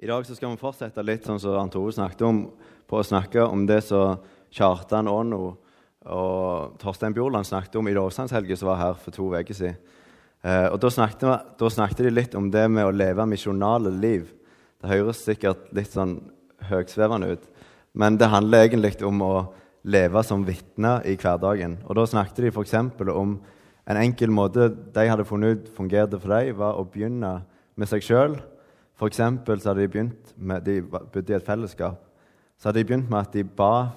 I 0.00 0.06
dag 0.06 0.24
så 0.24 0.32
skal 0.32 0.54
vi 0.54 0.56
fortsette 0.62 1.02
litt 1.04 1.26
sånn 1.28 1.36
som 1.42 1.58
Arnt 1.60 1.74
Ove 1.76 1.92
snakket 1.92 2.22
om, 2.24 2.38
på 2.88 2.96
å 2.96 3.04
snakke 3.04 3.42
om 3.44 3.66
det 3.68 3.82
som 3.84 4.22
Kjartan 4.48 5.10
Aano 5.12 5.40
og 6.08 6.78
Torstein 6.80 7.12
Bjorland 7.12 7.44
snakket 7.44 7.74
om 7.76 7.88
i 7.90 7.92
lovsangshelga 7.92 8.56
som 8.56 8.70
var 8.70 8.78
her 8.80 8.94
for 8.96 9.12
to 9.12 9.26
uker 9.28 9.58
siden. 9.58 9.74
Eh, 10.40 10.70
og 10.70 10.78
da 10.80 10.88
snakket, 10.88 11.50
da 11.60 11.68
snakket, 11.68 12.00
de 12.06 12.12
litt 12.14 12.36
om 12.38 12.48
det 12.48 12.62
med 12.72 12.88
å 12.88 12.94
leve 12.96 13.26
misjonale 13.28 13.92
liv. 13.92 14.30
Det 14.80 14.88
høres 14.88 15.20
sikkert 15.20 15.68
litt 15.76 15.92
sånn 15.92 16.16
høgsvevende 16.70 17.34
ut, 17.34 17.44
men 17.92 18.16
det 18.16 18.30
handler 18.32 18.70
egentlig 18.70 19.02
om 19.04 19.20
å 19.20 19.34
leve 19.84 20.22
som 20.24 20.46
vitne 20.48 20.94
i 21.04 21.18
hverdagen. 21.20 21.76
Og 21.84 22.00
Da 22.00 22.06
snakket 22.08 22.40
de 22.46 22.54
f.eks. 22.54 22.72
om 23.04 23.36
en 23.84 24.00
enkel 24.00 24.32
måte 24.32 24.70
de 24.72 25.04
hadde 25.12 25.28
funnet 25.28 25.60
ut 25.60 25.68
fungerte 25.76 26.16
for 26.16 26.32
dem, 26.32 26.56
var 26.56 26.80
å 26.80 26.88
begynne 26.88 27.42
med 27.76 27.92
seg 27.92 28.00
sjøl. 28.08 28.40
F.eks. 29.00 29.16
så 29.16 29.70
hadde 29.70 29.80
de 29.80 29.88
begynt 29.88 30.34
med, 30.36 30.60
de 30.66 30.82
bodde 30.84 31.32
i 31.32 31.36
et 31.36 31.46
fellesskap. 31.46 32.02
Så 32.60 32.68
hadde 32.68 32.82
de 32.82 32.84
begynt 32.84 33.08
med 33.08 33.22
at 33.22 33.32
de 33.32 33.44
ba 33.44 33.88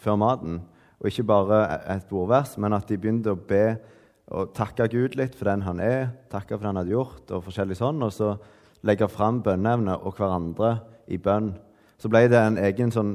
før 0.00 0.16
maten. 0.16 0.62
Og 0.96 1.10
ikke 1.10 1.26
bare 1.28 1.58
et 1.92 2.06
bordvers, 2.08 2.54
men 2.56 2.72
at 2.72 2.88
de 2.88 2.96
begynte 2.96 3.34
å 3.34 3.36
be 3.36 3.76
og 4.32 4.54
takke 4.56 4.88
Gud 4.90 5.14
litt 5.20 5.36
for 5.36 5.50
den 5.50 5.62
han 5.62 5.78
er, 5.84 6.08
takke 6.32 6.56
for 6.56 6.64
det 6.64 6.70
han 6.72 6.80
hadde 6.80 6.94
gjort, 6.94 7.28
og 7.36 7.44
forskjellig 7.44 7.76
sånn, 7.78 8.00
og 8.02 8.10
så 8.16 8.32
legge 8.88 9.06
fram 9.12 9.42
bønneevne 9.44 10.00
og 10.00 10.16
hverandre 10.16 10.72
i 11.12 11.20
bønn. 11.20 11.52
Så 12.00 12.08
ble 12.10 12.24
det 12.32 12.40
en 12.40 12.58
egen 12.58 12.90
sånn, 12.92 13.12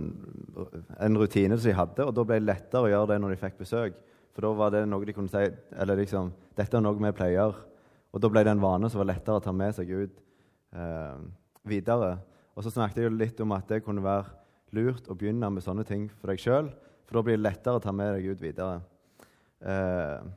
en 1.02 1.19
rutine 1.19 1.58
som 1.58 1.67
de 1.67 1.75
hadde, 1.75 2.05
og 2.05 2.13
da 2.16 2.23
ble 2.27 2.38
det 2.39 2.47
lettere 2.47 2.85
å 2.85 2.94
gjøre 2.94 3.11
det 3.11 3.21
når 3.25 3.33
de 3.33 3.41
fikk 3.41 3.59
besøk. 3.66 3.97
For 4.31 4.45
da 4.45 4.53
var 4.61 4.71
det 4.77 4.85
noe 4.88 5.09
de 5.09 5.17
kunne 5.17 5.33
si 5.33 5.44
eller 5.73 5.99
liksom, 6.05 6.31
dette 6.55 6.77
er 6.77 6.85
noe 6.85 7.02
vi 7.02 7.17
pleier. 7.17 7.58
Og 8.13 8.21
da 8.21 8.30
ble 8.30 8.45
det 8.45 8.53
en 8.53 8.63
vane 8.63 8.94
som 8.94 9.02
var 9.02 9.09
lettere 9.11 9.41
å 9.41 9.44
ta 9.44 9.52
med 9.55 9.75
seg 9.75 9.89
ut 9.89 10.16
eh, 10.75 11.23
videre. 11.67 12.17
Og 12.55 12.66
så 12.66 12.73
snakket 12.73 13.03
jeg 13.03 13.16
litt 13.16 13.39
om 13.43 13.53
at 13.55 13.67
det 13.71 13.84
kunne 13.85 14.03
være 14.03 14.30
lurt 14.75 15.09
å 15.11 15.17
begynne 15.17 15.49
med 15.52 15.63
sånne 15.63 15.86
ting 15.88 16.08
for 16.19 16.31
deg 16.31 16.41
sjøl, 16.41 16.72
for 17.08 17.19
da 17.19 17.25
blir 17.27 17.39
det 17.39 17.45
lettere 17.45 17.80
å 17.80 17.83
ta 17.83 17.94
med 17.95 18.16
deg 18.16 18.31
ut 18.31 18.44
videre. 18.44 18.81
Eh, 19.61 20.30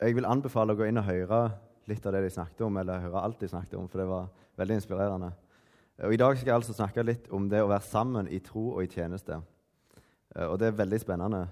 jeg 0.00 0.16
vil 0.16 0.28
anbefale 0.28 0.74
å 0.74 0.78
gå 0.78 0.88
inn 0.88 1.00
og 1.00 1.08
høre 1.08 1.42
litt 1.90 2.04
av 2.06 2.14
det 2.14 2.24
de 2.24 2.32
snakket 2.32 2.66
om, 2.66 2.76
eller 2.80 3.02
høre 3.04 3.22
alt 3.24 3.40
de 3.40 3.48
snakket 3.50 3.78
om, 3.80 3.88
for 3.90 4.02
det 4.02 4.10
var 4.10 4.28
veldig 4.60 4.76
inspirerende. 4.80 5.32
Og 6.00 6.14
I 6.14 6.20
dag 6.20 6.36
skal 6.36 6.48
jeg 6.48 6.56
altså 6.56 6.76
snakke 6.76 7.04
litt 7.04 7.26
om 7.34 7.48
det 7.50 7.60
å 7.60 7.68
være 7.68 7.84
sammen 7.84 8.28
i 8.32 8.38
tro 8.44 8.70
og 8.72 8.84
i 8.84 8.92
tjeneste. 8.92 9.40
Eh, 10.36 10.46
og 10.46 10.58
det 10.60 10.70
er 10.70 10.78
veldig 10.78 11.00
spennende. 11.02 11.46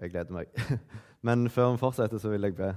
Jeg 0.00 0.12
gleder 0.14 0.36
meg. 0.36 0.52
Men 1.26 1.48
før 1.50 1.74
vi 1.74 1.82
fortsetter, 1.82 2.20
så 2.22 2.30
vil 2.32 2.46
jeg 2.46 2.56
be. 2.58 2.70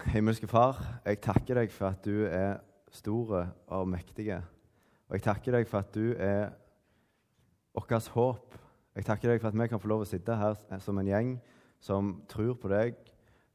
Himmelske 0.00 0.48
Far, 0.48 0.78
jeg 1.04 1.20
takker 1.22 1.58
deg 1.60 1.72
for 1.72 1.92
at 1.92 2.04
du 2.04 2.24
er 2.24 2.56
store 2.92 3.44
og 3.72 3.88
mektige. 3.92 4.38
Og 5.08 5.18
jeg 5.18 5.24
takker 5.26 5.56
deg 5.56 5.68
for 5.68 5.84
at 5.84 5.92
du 5.94 6.14
er 6.16 6.50
vårt 7.76 8.08
håp. 8.14 8.56
Jeg 8.96 9.06
takker 9.06 9.32
deg 9.32 9.42
for 9.42 9.52
at 9.52 9.58
vi 9.60 9.68
kan 9.68 9.80
få 9.80 9.90
lov 9.92 10.04
å 10.04 10.08
sitte 10.08 10.36
her 10.36 10.56
som 10.82 10.98
en 11.00 11.08
gjeng 11.08 11.36
som 11.82 12.12
tror 12.30 12.54
på 12.62 12.70
deg, 12.70 12.98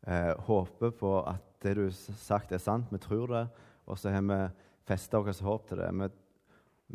eh, 0.07 0.33
håper 0.47 0.91
på 0.99 1.11
at 1.23 1.43
det 1.63 1.75
du 1.77 1.83
har 1.85 1.91
sagt, 1.95 2.51
er 2.51 2.61
sant. 2.61 2.89
Vi 2.91 2.99
tror 3.01 3.27
det, 3.27 3.45
og 3.87 3.97
så 3.97 4.11
har 4.11 4.21
vi 4.21 4.39
festa 4.87 5.19
vårt 5.19 5.41
håp 5.41 5.67
til 5.67 5.77
det. 5.81 5.91
Vi, 5.93 6.09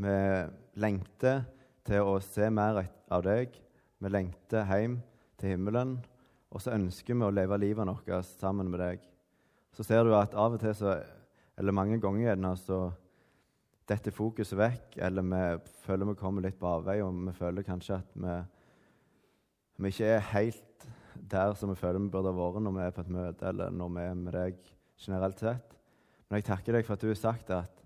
vi 0.06 0.16
lengter 0.80 1.44
til 1.84 2.02
å 2.02 2.18
se 2.20 2.50
mer 2.50 2.84
av 3.10 3.24
deg. 3.24 3.56
Vi 3.98 4.08
lengter 4.12 4.68
hjem 4.68 5.00
til 5.38 5.56
himmelen, 5.56 5.96
og 6.50 6.60
så 6.60 6.76
ønsker 6.76 7.16
vi 7.16 7.26
å 7.26 7.32
leve 7.34 7.58
livet 7.58 7.88
vårt 7.88 8.36
sammen 8.36 8.70
med 8.70 8.80
deg. 8.80 9.11
Så 9.72 9.86
ser 9.86 10.04
du 10.04 10.12
at 10.16 10.34
av 10.36 10.56
og 10.56 10.60
til, 10.60 10.74
så, 10.76 10.98
eller 11.58 11.76
mange 11.76 12.00
ganger 12.00 12.26
gjerne, 12.26 12.56
så 12.60 12.80
detter 13.88 14.14
fokuset 14.14 14.58
vekk, 14.58 14.98
eller 15.08 15.24
vi 15.26 15.44
føler 15.86 16.10
vi 16.10 16.18
kommer 16.20 16.44
litt 16.44 16.58
på 16.60 16.68
avveie, 16.68 17.04
og 17.04 17.16
vi 17.28 17.34
føler 17.36 17.66
kanskje 17.66 17.98
at 17.98 18.12
vi, 18.14 18.36
vi 19.82 19.92
ikke 19.92 20.10
er 20.16 20.28
helt 20.32 20.86
der 21.32 21.54
som 21.58 21.72
vi 21.72 21.78
føler 21.80 22.02
vi 22.02 22.10
burde 22.12 22.32
ha 22.32 22.36
vært 22.36 22.64
når 22.64 22.76
vi 22.76 22.84
er 22.84 22.94
på 22.94 23.04
et 23.04 23.14
møte, 23.16 23.48
eller 23.48 23.72
når 23.74 23.94
vi 23.96 24.04
er 24.04 24.18
med 24.18 24.36
deg 24.36 24.58
generelt 25.00 25.40
sett. 25.40 25.76
Men 26.28 26.40
jeg 26.40 26.48
takker 26.48 26.76
deg 26.76 26.86
for 26.86 26.96
at 26.96 27.04
du 27.04 27.10
har 27.10 27.18
sagt 27.20 27.50
at, 27.52 27.82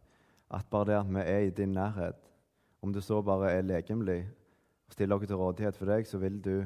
at 0.55 0.69
bare 0.71 0.91
det 0.91 0.99
at 1.01 1.13
vi 1.15 1.23
er 1.23 1.47
i 1.47 1.55
din 1.55 1.75
nærhet, 1.75 2.19
om 2.83 2.93
det 2.93 3.03
så 3.03 3.23
bare 3.25 3.53
er 3.53 3.67
legemlig, 3.67 4.21
stiller 4.93 5.19
dere 5.19 5.31
til 5.31 5.41
rådighet 5.41 5.79
for 5.79 5.91
deg, 5.91 6.07
så, 6.07 6.19
vil 6.23 6.39
du, 6.43 6.57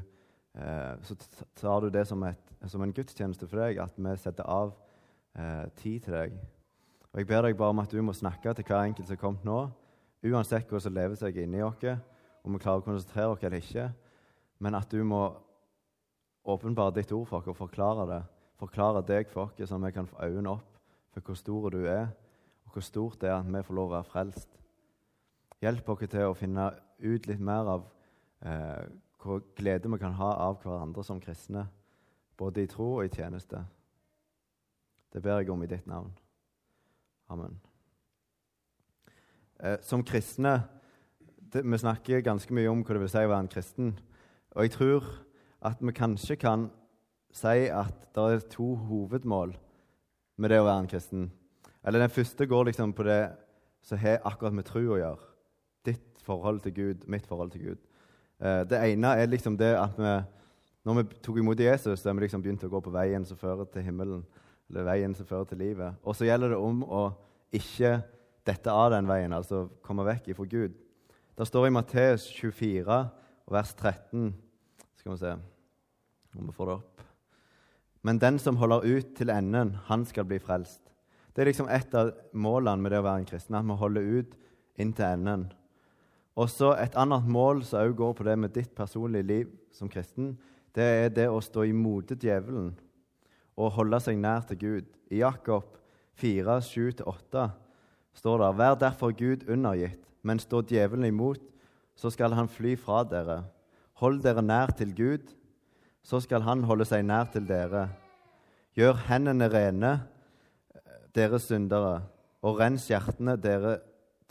eh, 0.60 0.94
så 1.06 1.16
tar 1.56 1.80
du 1.80 1.88
det 1.92 2.06
som, 2.08 2.22
et, 2.28 2.52
som, 2.66 2.82
en 2.84 2.92
gudstjeneste 2.92 3.48
for 3.48 3.62
deg, 3.62 3.80
at 3.80 3.96
vi 3.96 4.16
setter 4.20 4.48
av 4.48 4.74
eh, 5.36 5.66
tid 5.76 6.00
til 6.06 6.16
deg. 6.16 6.38
Og 7.12 7.18
Jeg 7.18 7.26
ber 7.26 7.42
deg 7.42 7.56
bare 7.58 7.74
om 7.74 7.82
at 7.82 7.90
du 7.90 8.02
må 8.02 8.12
snakke 8.14 8.54
til 8.54 8.64
hver 8.64 8.86
enkelt 8.86 9.08
som 9.08 9.16
er 9.16 9.20
kommet 9.20 9.44
nå, 9.44 9.60
uansett 10.30 10.68
hvordan 10.68 10.84
som 10.84 10.94
lever 10.94 11.18
seg 11.18 11.38
inni 11.42 11.62
oss, 11.64 11.84
om 12.44 12.54
vi 12.54 12.62
klarer 12.62 12.82
å 12.82 12.86
konsentrere 12.86 13.34
oss 13.34 13.42
eller 13.42 13.60
ikke, 13.60 13.88
men 14.60 14.76
at 14.78 14.90
du 14.92 15.02
må 15.04 15.24
åpenbare 16.44 16.94
ditt 17.00 17.12
ord 17.12 17.26
for 17.28 17.40
oss 17.40 17.50
og 17.50 17.58
forklare 17.58 18.06
det. 18.08 18.20
Forklare 18.60 19.02
deg 19.06 19.28
for 19.32 19.48
oss, 19.48 19.68
sånn 19.68 19.84
at 19.84 19.90
vi 19.90 19.98
kan 19.98 20.08
få 20.08 20.22
øynene 20.24 20.54
opp 20.54 20.78
for 21.10 21.26
hvor 21.26 21.38
stor 21.38 21.70
du 21.74 21.80
er, 21.86 22.10
og 22.66 22.76
hvor 22.76 22.84
stort 22.86 23.20
det 23.20 23.30
er 23.30 23.40
at 23.40 23.48
vi 23.48 23.62
får 23.66 23.76
lov 23.76 23.90
å 23.90 23.96
være 23.96 24.10
frelst. 24.12 24.60
Hjelp 25.60 25.88
oss 25.92 26.06
til 26.08 26.28
å 26.28 26.36
finne 26.38 26.70
ut 27.00 27.26
litt 27.26 27.42
mer 27.42 27.74
av 27.74 27.88
eh, 28.46 28.86
hvor 29.20 29.42
glede 29.56 29.90
vi 29.90 29.98
kan 30.00 30.14
ha 30.16 30.30
av 30.46 30.60
hverandre 30.62 31.04
som 31.04 31.20
kristne, 31.20 31.66
både 32.38 32.64
i 32.64 32.70
tro 32.70 32.94
og 32.98 33.04
i 33.04 33.12
tjeneste. 33.12 33.60
Det 35.12 35.22
ber 35.22 35.40
jeg 35.40 35.50
om 35.50 35.62
i 35.62 35.70
ditt 35.70 35.86
navn. 35.86 36.12
Amen. 37.30 37.56
Eh, 39.60 39.78
som 39.82 40.04
kristne 40.04 40.62
det, 41.52 41.64
Vi 41.64 41.78
snakker 41.78 42.20
ganske 42.20 42.54
mye 42.54 42.70
om 42.70 42.84
hva 42.84 42.94
det 42.94 43.02
vil 43.02 43.10
si 43.10 43.24
å 43.24 43.30
være 43.30 43.44
en 43.44 43.50
kristen. 43.50 43.90
Og 44.54 44.62
jeg 44.62 44.74
tror 44.76 45.08
at 45.66 45.82
vi 45.82 45.92
kanskje 45.92 46.36
kan 46.40 46.70
si 47.32 47.68
at 47.68 48.06
det 48.14 48.22
er 48.22 48.46
to 48.50 48.74
hovedmål 48.74 49.56
med 50.38 50.50
det 50.50 50.60
å 50.60 50.66
være 50.66 50.84
en 50.84 50.90
kristen. 50.90 51.30
Eller 51.84 51.98
Den 51.98 52.10
første 52.10 52.46
går 52.46 52.64
liksom 52.64 52.92
på 52.92 53.02
det 53.02 53.32
som 53.82 53.98
har 53.98 54.20
akkurat 54.24 54.54
med 54.54 54.64
tro 54.64 54.80
å 54.80 54.98
gjøre. 54.98 55.28
Ditt 55.84 56.22
forhold 56.22 56.60
til 56.60 56.74
Gud, 56.74 57.06
mitt 57.08 57.26
forhold 57.26 57.50
til 57.50 57.62
Gud. 57.62 57.78
Eh, 58.40 58.64
det 58.64 58.78
ene 58.92 59.14
er 59.16 59.26
liksom 59.26 59.56
det 59.56 59.74
at 59.76 59.98
vi, 59.98 60.14
når 60.84 61.02
vi 61.02 61.20
tok 61.22 61.36
imot 61.36 61.60
Jesus, 61.60 62.00
så 62.00 62.08
har 62.08 62.14
vi 62.14 62.26
liksom 62.26 62.42
begynt 62.42 62.64
å 62.64 62.72
gå 62.72 62.80
på 62.80 62.92
veien 62.94 63.24
som 63.24 63.36
fører 63.36 63.64
til 63.64 63.82
himmelen. 63.82 64.24
Eller 64.70 64.86
veien 64.86 65.14
som 65.18 65.26
fører 65.26 65.48
til 65.50 65.58
livet. 65.58 65.98
Og 66.06 66.14
så 66.14 66.28
gjelder 66.28 66.54
det 66.54 66.60
om 66.62 66.84
å 66.86 67.08
ikke 67.54 67.96
dette 68.46 68.72
av 68.72 68.92
den 68.94 69.08
veien, 69.10 69.34
altså 69.34 69.64
komme 69.82 70.06
vekk 70.06 70.30
ifra 70.30 70.46
Gud. 70.46 70.76
Det 71.34 71.46
står 71.48 71.66
i 71.66 71.72
Matteus 71.74 72.28
24, 72.36 73.00
vers 73.50 73.72
13 73.74 74.30
Skal 75.00 75.12
vi 75.12 75.18
se 75.18 75.32
om 76.38 76.46
vi 76.46 76.54
får 76.54 76.68
det 76.68 76.74
opp. 76.76 77.02
Men 78.06 78.20
den 78.22 78.38
som 78.38 78.58
holder 78.60 78.84
ut 78.86 79.14
til 79.18 79.32
enden, 79.34 79.74
han 79.88 80.04
skal 80.06 80.28
bli 80.28 80.38
frelst. 80.38 80.80
Det 81.34 81.42
er 81.42 81.50
liksom 81.50 81.70
et 81.72 81.94
av 81.98 82.12
målene 82.32 82.82
med 82.82 82.94
det 82.94 83.00
å 83.00 83.06
være 83.06 83.24
en 83.24 83.28
kristen, 83.28 83.56
at 83.58 83.66
vi 83.66 83.78
holder 83.80 84.12
ut 84.20 84.36
inn 84.80 84.92
til 84.94 85.08
enden. 85.08 85.48
Og 86.38 86.48
så 86.48 86.72
Et 86.78 86.94
annet 86.96 87.26
mål 87.26 87.64
som 87.64 87.80
også 87.80 87.96
går 87.96 88.12
på 88.12 88.24
det 88.24 88.38
med 88.38 88.54
ditt 88.54 88.74
personlige 88.74 89.26
liv 89.26 89.48
som 89.72 89.88
kristen, 89.88 90.38
det 90.74 90.84
er 90.84 91.08
det 91.08 91.28
å 91.28 91.40
stå 91.40 91.66
imot 91.66 92.14
djevelen 92.14 92.76
og 93.56 93.72
holde 93.76 94.00
seg 94.02 94.18
nær 94.18 94.44
til 94.48 94.58
Gud. 94.60 94.86
I 95.10 95.22
Jakob 95.22 95.76
4, 96.20 96.58
7-8 96.60 97.48
står 98.14 98.42
det.: 98.42 98.58
Vær 98.58 98.74
derfor 98.74 99.12
Gud 99.16 99.48
undergitt, 99.48 100.04
men 100.22 100.38
står 100.38 100.62
djevelen 100.68 101.04
imot, 101.04 101.40
så 101.96 102.10
skal 102.10 102.32
han 102.32 102.48
fly 102.48 102.76
fra 102.76 103.02
dere. 103.04 103.42
Hold 104.00 104.22
dere 104.22 104.42
nær 104.42 104.72
til 104.76 104.94
Gud, 104.96 105.34
så 106.02 106.20
skal 106.20 106.42
han 106.42 106.64
holde 106.64 106.84
seg 106.88 107.04
nær 107.04 107.28
til 107.32 107.48
dere. 107.48 107.88
Gjør 108.76 108.96
hendene 109.08 109.48
rene, 109.52 109.92
dere 111.14 111.38
syndere, 111.38 112.00
og 112.42 112.60
rens 112.60 112.86
hjertene, 112.88 113.36
dere 113.36 113.78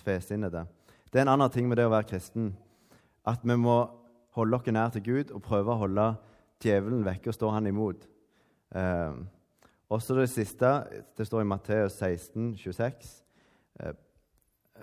tvesinnede. 0.02 0.66
Det 1.14 1.20
er 1.20 1.28
en 1.28 1.36
annen 1.36 1.52
ting 1.54 1.68
med 1.70 1.78
det 1.78 1.86
å 1.86 1.94
være 1.94 2.08
kristen. 2.10 2.54
At 3.28 3.44
vi 3.44 3.58
må 3.58 3.84
holde 4.38 4.58
oss 4.58 4.72
nær 4.72 4.94
til 4.94 5.04
Gud 5.06 5.34
og 5.36 5.44
prøve 5.46 5.74
å 5.74 5.82
holde 5.84 6.08
djevelen 6.64 7.06
vekke 7.06 7.32
og 7.32 7.38
stå 7.38 7.52
han 7.54 7.68
imot. 7.70 8.08
Eh, 8.76 9.14
også 9.90 10.16
det 10.20 10.30
siste 10.30 10.70
det 11.18 11.26
står 11.28 11.42
i 11.42 11.50
Matteus 11.50 11.98
16, 11.98 12.56
26. 12.58 13.10
Eh, 13.80 13.96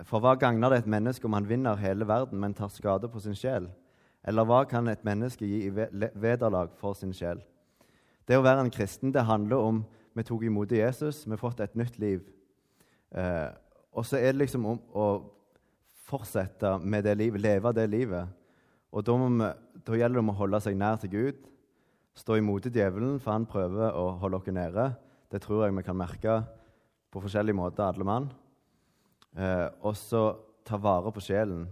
for 0.05 0.21
hva 0.21 0.35
gagner 0.37 0.69
det 0.69 0.83
et 0.83 0.89
menneske 0.91 1.25
om 1.25 1.33
han 1.33 1.47
vinner 1.49 1.79
hele 1.79 2.07
verden, 2.07 2.39
men 2.39 2.53
tar 2.53 2.69
skade 2.73 3.09
på 3.09 3.21
sin 3.23 3.37
sjel? 3.37 3.69
Eller 4.27 4.45
hva 4.45 4.63
kan 4.67 4.87
et 4.91 5.05
menneske 5.07 5.47
gi 5.47 5.63
i 5.69 5.71
vederlag 5.71 6.73
for 6.77 6.97
sin 6.97 7.13
sjel? 7.15 7.39
Det 8.27 8.35
å 8.35 8.43
være 8.43 8.65
en 8.65 8.73
kristen 8.73 9.13
det 9.15 9.23
handler 9.23 9.63
om 9.63 9.85
vi 10.17 10.25
tok 10.25 10.43
imot 10.43 10.71
Jesus, 10.73 11.23
vi 11.25 11.35
har 11.35 11.39
fått 11.39 11.61
et 11.63 11.75
nytt 11.77 11.99
liv. 12.01 12.23
Eh, 13.15 13.49
og 13.93 14.05
så 14.05 14.17
er 14.17 14.33
det 14.33 14.41
liksom 14.41 14.65
om 14.65 14.79
å 14.93 15.07
fortsette 16.07 16.77
med 16.81 17.05
det 17.05 17.15
livet, 17.19 17.41
leve 17.41 17.73
det 17.75 17.85
livet. 17.89 18.33
Og 18.91 19.05
da, 19.05 19.15
vi, 19.21 19.49
da 19.85 19.99
gjelder 19.99 20.17
det 20.17 20.23
om 20.23 20.33
å 20.33 20.37
holde 20.39 20.61
seg 20.63 20.77
nær 20.79 20.99
til 21.01 21.13
Gud, 21.13 21.47
stå 22.17 22.37
imot 22.39 22.65
djevelen, 22.65 23.19
for 23.21 23.35
han 23.35 23.45
prøver 23.49 23.93
å 23.93 24.09
holde 24.21 24.39
oss 24.39 24.49
nede. 24.53 24.89
Det 25.29 25.41
tror 25.43 25.65
jeg 25.65 25.75
vi 25.77 25.85
kan 25.85 25.97
merke 25.97 26.39
på 27.13 27.21
forskjellige 27.21 27.57
måter, 27.57 27.85
alle 27.85 28.07
mann. 28.07 28.29
eh, 29.37 29.69
og 29.81 29.95
så 29.95 30.35
ta 30.65 30.77
vare 30.77 31.11
på 31.13 31.21
sjelen. 31.21 31.67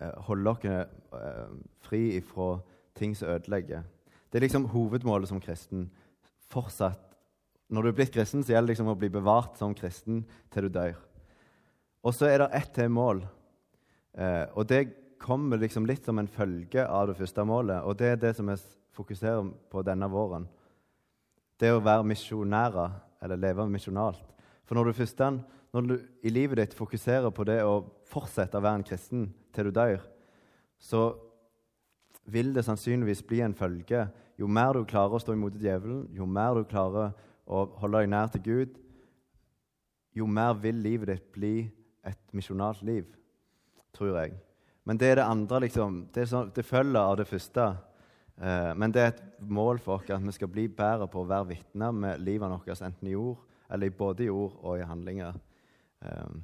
Eh, 0.00 0.12
holde 0.28 0.50
oss 0.50 0.64
eh, 0.64 1.48
fri 1.80 2.16
ifra 2.16 2.60
ting 2.94 3.14
som 3.16 3.28
ødelegger. 3.28 3.82
Det 4.30 4.38
er 4.38 4.46
liksom 4.46 4.68
hovedmålet 4.70 5.28
som 5.28 5.40
kristen. 5.40 5.90
Fortsatt. 6.48 7.02
Når 7.68 7.82
du 7.82 7.88
er 7.88 7.96
blitt 7.98 8.14
kristen, 8.14 8.44
så 8.44 8.52
gjelder 8.52 8.68
det 8.68 8.76
liksom 8.76 8.92
å 8.92 8.98
bli 8.98 9.08
bevart 9.10 9.58
som 9.58 9.74
kristen 9.74 10.24
til 10.54 10.68
du 10.68 10.68
dør. 10.78 10.94
Og 12.06 12.14
så 12.14 12.28
er 12.30 12.38
det 12.38 12.52
ett 12.54 12.72
til 12.76 12.92
mål, 12.92 13.24
eh, 14.14 14.46
og 14.54 14.68
det 14.68 14.84
kommer 15.18 15.58
liksom 15.58 15.86
litt 15.88 16.04
som 16.04 16.18
en 16.18 16.28
følge 16.28 16.84
av 16.86 17.08
det 17.08 17.16
første 17.18 17.44
målet. 17.44 17.82
Og 17.82 17.96
det 17.98 18.12
er 18.12 18.20
det 18.20 18.36
som 18.36 18.46
vi 18.46 18.54
fokuserer 18.96 19.44
på 19.70 19.84
denne 19.86 20.08
våren. 20.10 20.46
Det 21.60 21.70
å 21.72 21.82
være 21.84 22.06
misjonærer, 22.08 22.96
eller 23.24 23.40
leve 23.40 23.68
misjonalt. 23.70 24.24
For 24.66 24.76
når 24.76 24.90
du 24.90 24.98
først 24.98 25.22
når 25.76 25.88
du 25.88 25.96
i 26.24 26.30
livet 26.32 26.56
ditt 26.56 26.74
fokuserer 26.76 27.28
på 27.34 27.44
det 27.44 27.58
å 27.60 27.82
fortsette 28.08 28.56
å 28.56 28.64
være 28.64 28.80
en 28.80 28.86
kristen 28.86 29.26
til 29.52 29.68
du 29.68 29.74
dør, 29.76 30.00
så 30.80 31.10
vil 32.24 32.54
det 32.54 32.64
sannsynligvis 32.64 33.22
bli 33.26 33.42
en 33.44 33.54
følge. 33.54 34.06
Jo 34.40 34.48
mer 34.48 34.72
du 34.76 34.86
klarer 34.88 35.16
å 35.16 35.20
stå 35.20 35.34
imot 35.36 35.58
djevelen, 35.60 36.06
jo 36.16 36.26
mer 36.26 36.56
du 36.56 36.64
klarer 36.68 37.12
å 37.46 37.66
holde 37.80 38.02
deg 38.02 38.12
nær 38.12 38.32
til 38.32 38.44
Gud, 38.46 38.78
jo 40.16 40.26
mer 40.26 40.56
vil 40.60 40.80
livet 40.80 41.12
ditt 41.12 41.28
bli 41.34 41.54
et 42.06 42.20
misjonalt 42.32 42.80
liv, 42.86 43.04
tror 43.92 44.16
jeg. 44.16 44.36
Men 44.86 44.96
det 44.96 45.10
er 45.10 45.20
det 45.20 45.28
andre, 45.28 45.60
liksom. 45.66 46.06
Det, 46.14 46.28
så, 46.30 46.46
det 46.54 46.64
følger 46.64 47.00
av 47.02 47.16
det 47.20 47.26
første. 47.28 47.66
Eh, 48.36 48.72
men 48.76 48.92
det 48.92 49.02
er 49.02 49.12
et 49.14 49.22
mål 49.40 49.78
for 49.80 49.96
oss 49.96 50.10
at 50.12 50.24
vi 50.24 50.34
skal 50.36 50.50
bli 50.52 50.66
bedre 50.68 51.08
på 51.08 51.22
å 51.22 51.28
være 51.28 51.54
vitner 51.54 51.94
med 51.96 52.20
livet 52.20 52.52
vårt, 52.52 52.82
enten 52.82 53.08
i 53.08 53.16
ord, 53.16 53.38
eller 53.72 53.90
både 53.90 54.26
i 54.26 54.30
ord 54.30 54.58
og 54.62 54.78
i 54.78 54.86
handlinger. 54.86 55.38
Eh, 56.04 56.36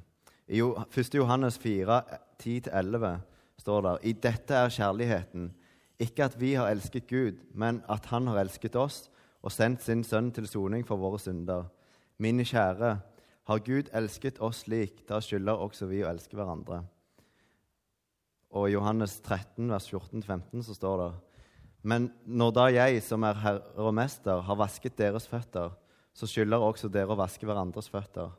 I 0.57 0.61
1. 0.61 1.15
Johannes 1.15 1.57
4, 1.57 2.01
10-11 2.41 3.19
står 3.61 3.81
det 3.81 3.93
I 4.03 4.13
dette 4.13 4.57
er 4.57 4.73
kjærligheten, 4.73 5.51
ikke 5.99 6.25
at 6.25 6.39
vi 6.39 6.55
har 6.57 6.71
elsket 6.73 7.07
Gud, 7.07 7.39
men 7.53 7.83
at 7.87 8.05
Han 8.11 8.27
har 8.27 8.41
elsket 8.41 8.75
oss 8.75 9.09
og 9.43 9.51
sendt 9.51 9.83
sin 9.83 10.03
sønn 10.03 10.31
til 10.31 10.47
soning 10.47 10.83
for 10.87 10.97
våre 10.97 11.19
synder. 11.19 11.69
Mine 12.17 12.43
kjære, 12.43 12.97
har 13.43 13.59
Gud 13.59 13.89
elsket 13.93 14.39
oss 14.39 14.63
slik, 14.63 15.03
da 15.07 15.19
skylder 15.19 15.59
også 15.59 15.89
vi 15.89 15.99
å 16.03 16.07
elske 16.07 16.37
hverandre. 16.39 16.83
Og 18.55 18.69
i 18.69 18.75
Johannes 18.75 19.17
13, 19.19 19.67
vers 19.67 19.89
14-15 19.91 20.63
så 20.63 20.75
står 20.77 21.01
det 21.01 21.09
Men 21.83 22.07
når 22.23 22.53
da 22.55 22.67
jeg, 22.71 23.01
som 23.03 23.25
er 23.27 23.39
herre 23.43 23.83
og 23.83 23.93
mester, 23.95 24.39
har 24.47 24.59
vasket 24.59 24.95
deres 24.97 25.27
føtter, 25.27 25.73
så 26.15 26.29
skylder 26.29 26.63
også 26.63 26.87
dere 26.93 27.11
å 27.11 27.19
vaske 27.19 27.45
hverandres 27.47 27.89
føtter. 27.91 28.31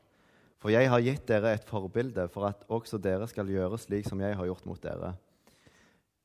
For 0.63 0.73
jeg 0.73 0.89
har 0.89 1.03
gitt 1.05 1.27
dere 1.29 1.53
et 1.53 1.67
forbilde 1.69 2.25
for 2.33 2.49
at 2.49 2.63
også 2.73 2.97
dere 3.03 3.27
skal 3.29 3.51
gjøre 3.53 3.77
slik 3.83 4.09
som 4.09 4.23
jeg 4.23 4.39
har 4.39 4.49
gjort 4.49 4.65
mot 4.65 4.81
dere. 4.81 5.13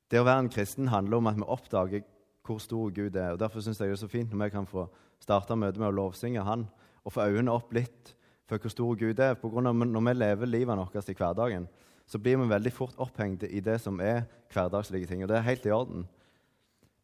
Det 0.10 0.22
å 0.22 0.26
være 0.26 0.46
en 0.46 0.54
kristen 0.54 0.88
handler 0.90 1.20
om 1.20 1.28
at 1.30 1.42
vi 1.42 1.48
oppdager 1.58 2.06
hvor 2.48 2.62
stor 2.64 2.94
Gud 2.96 3.18
er. 3.20 3.34
og 3.34 3.42
Derfor 3.42 3.62
syns 3.62 3.82
jeg 3.82 3.92
det 3.92 3.98
er 3.98 4.02
så 4.06 4.10
fint 4.10 4.32
når 4.32 4.46
vi 4.46 4.54
kan 4.56 4.70
få 4.70 4.88
starte 5.22 5.58
møtet 5.60 5.82
med 5.82 5.92
å 5.92 5.98
lovsynge 5.98 6.46
Han 6.48 6.64
og 7.04 7.14
få 7.14 7.28
øynene 7.28 7.54
opp 7.54 7.74
litt 7.76 8.14
for 8.50 8.58
hvor 8.58 8.74
stor 8.74 8.96
Gud 8.98 9.20
er. 9.20 9.36
På 9.36 9.52
grunn 9.52 9.68
av 9.68 9.76
Når 9.76 10.08
vi 10.08 10.14
lever 10.16 10.50
livet 10.50 10.78
vårt 10.78 11.10
i 11.10 11.18
hverdagen, 11.20 11.68
så 12.08 12.18
blir 12.18 12.38
vi 12.38 12.48
veldig 12.50 12.74
fort 12.74 12.98
opphengte 12.98 13.52
i 13.52 13.60
det 13.60 13.78
som 13.82 14.00
er 14.02 14.24
hverdagslige 14.54 15.06
ting. 15.06 15.22
Og 15.24 15.30
det 15.30 15.38
er 15.38 15.46
helt 15.46 15.66
i 15.66 15.76
orden. 15.76 16.08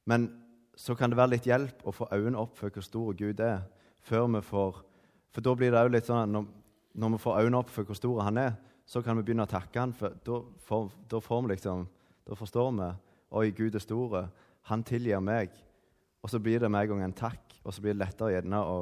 Men 0.05 0.27
så 0.77 0.95
kan 0.95 1.09
det 1.09 1.17
være 1.17 1.35
litt 1.35 1.47
hjelp 1.47 1.85
å 1.87 1.93
få 1.95 2.07
øynene 2.13 2.39
opp 2.39 2.57
for 2.59 2.73
hvor 2.73 2.85
stor 2.85 3.15
Gud 3.17 3.39
er. 3.39 3.63
før 4.01 4.27
vi 4.27 4.41
får, 4.41 4.83
For 5.31 5.41
da 5.41 5.55
blir 5.55 5.71
det 5.71 5.81
jo 5.83 5.89
litt 5.91 6.05
sånn 6.05 6.31
når, 6.31 6.45
når, 6.93 7.09
vi 7.09 7.17
får 7.17 7.39
øynene 7.41 7.57
opp 7.57 7.69
for 7.69 7.83
hvor 7.83 7.95
stor 7.95 8.21
han 8.23 8.37
er, 8.37 8.53
så 8.85 9.01
kan 9.01 9.17
vi 9.17 9.23
begynne 9.23 9.43
å 9.43 9.49
takke 9.49 9.79
han, 9.79 9.93
for 9.93 10.13
da, 10.23 10.41
for, 10.57 10.91
da, 11.09 11.19
får 11.19 11.41
vi 11.41 11.49
liksom, 11.55 11.87
da 12.23 12.35
forstår 12.35 12.71
vi 12.71 12.91
Oi, 13.35 13.51
Gud 13.51 13.75
er 13.75 13.81
stor. 13.83 14.29
Han 14.69 14.83
tilgir 14.83 15.19
meg. 15.19 15.49
Og 16.23 16.29
så 16.29 16.39
blir 16.39 16.59
det 16.59 16.69
med 16.71 16.85
en 16.85 16.89
gang 16.93 17.01
en 17.03 17.13
takk, 17.13 17.57
og 17.65 17.73
så 17.73 17.81
blir 17.81 17.93
det 17.93 18.05
lettere 18.05 18.31
gjerne 18.31 18.61
å 18.63 18.77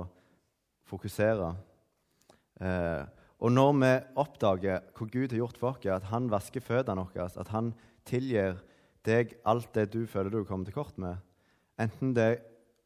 fokusere. 0.85 1.47
Eh, 2.61 3.03
og 3.43 3.51
når 3.51 3.71
vi 3.79 3.91
oppdager 4.21 4.83
hva 4.93 5.07
Gud 5.09 5.33
har 5.33 5.39
gjort 5.41 5.57
for 5.57 5.73
oss, 5.73 5.87
at 5.89 6.05
han 6.11 6.29
vasker 6.31 6.63
føttene 6.63 7.03
våre, 7.07 7.25
at 7.25 7.51
han 7.55 7.73
tilgir 8.05 8.61
deg 9.07 9.35
alt 9.49 9.69
det 9.75 9.89
du 9.93 10.03
føler 10.07 10.31
du 10.31 10.43
kommer 10.47 10.67
til 10.67 10.75
kort 10.75 10.97
med, 11.01 11.19
enten 11.81 12.13
det 12.15 12.37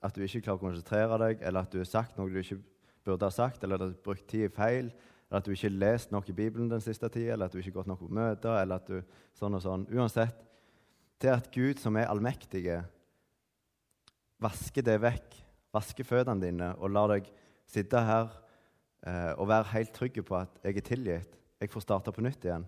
at 0.04 0.16
du 0.16 0.24
ikke 0.24 0.44
klarer 0.46 0.60
å 0.60 0.66
konsentrere 0.66 1.20
deg, 1.22 1.44
eller 1.46 1.66
at 1.66 1.74
du 1.74 1.80
har 1.82 1.90
sagt 1.90 2.18
noe 2.18 2.32
du 2.32 2.40
ikke 2.42 2.60
burde 3.08 3.28
ha 3.28 3.34
sagt, 3.34 3.64
eller 3.64 3.78
at 3.78 3.84
du 3.84 3.88
har 3.92 4.04
brukt 4.06 4.28
tid 4.30 4.52
feil, 4.56 4.92
eller 5.28 5.40
at 5.42 5.48
du 5.48 5.54
ikke 5.54 5.68
har 5.68 5.80
lest 5.82 6.14
nok 6.14 6.30
i 6.30 6.36
Bibelen 6.38 6.70
den 6.72 6.84
siste 6.84 7.10
tida, 7.12 7.34
eller 7.34 7.50
at 7.50 7.56
du 7.56 7.60
ikke 7.60 7.72
har 7.72 7.80
gått 7.82 7.92
nok 7.92 8.04
på 8.06 8.12
møter, 8.20 8.60
eller 8.62 8.82
at 8.82 8.92
du 8.92 9.02
sånn 9.38 9.58
og 9.58 9.64
sånn. 9.64 9.88
Uansett, 9.92 10.38
det 11.22 11.34
at 11.34 11.50
Gud, 11.54 11.82
som 11.82 11.98
er 11.98 12.12
allmektige, 12.12 12.82
vasker 14.42 14.86
det 14.86 15.00
vekk, 15.02 15.40
vasker 15.74 16.06
føttene 16.08 16.44
dine 16.44 16.70
og 16.78 16.94
lar 16.94 17.10
deg 17.16 17.28
sitte 17.68 18.00
her 18.06 18.30
eh, 19.04 19.34
og 19.34 19.50
være 19.50 19.72
helt 19.74 19.94
trygg 19.96 20.22
på 20.26 20.38
at 20.38 20.62
jeg 20.64 20.78
er 20.78 20.86
tilgitt. 20.86 21.34
Jeg 21.58 21.74
får 21.74 21.84
starte 21.88 22.14
på 22.14 22.24
nytt 22.24 22.46
igjen. 22.46 22.68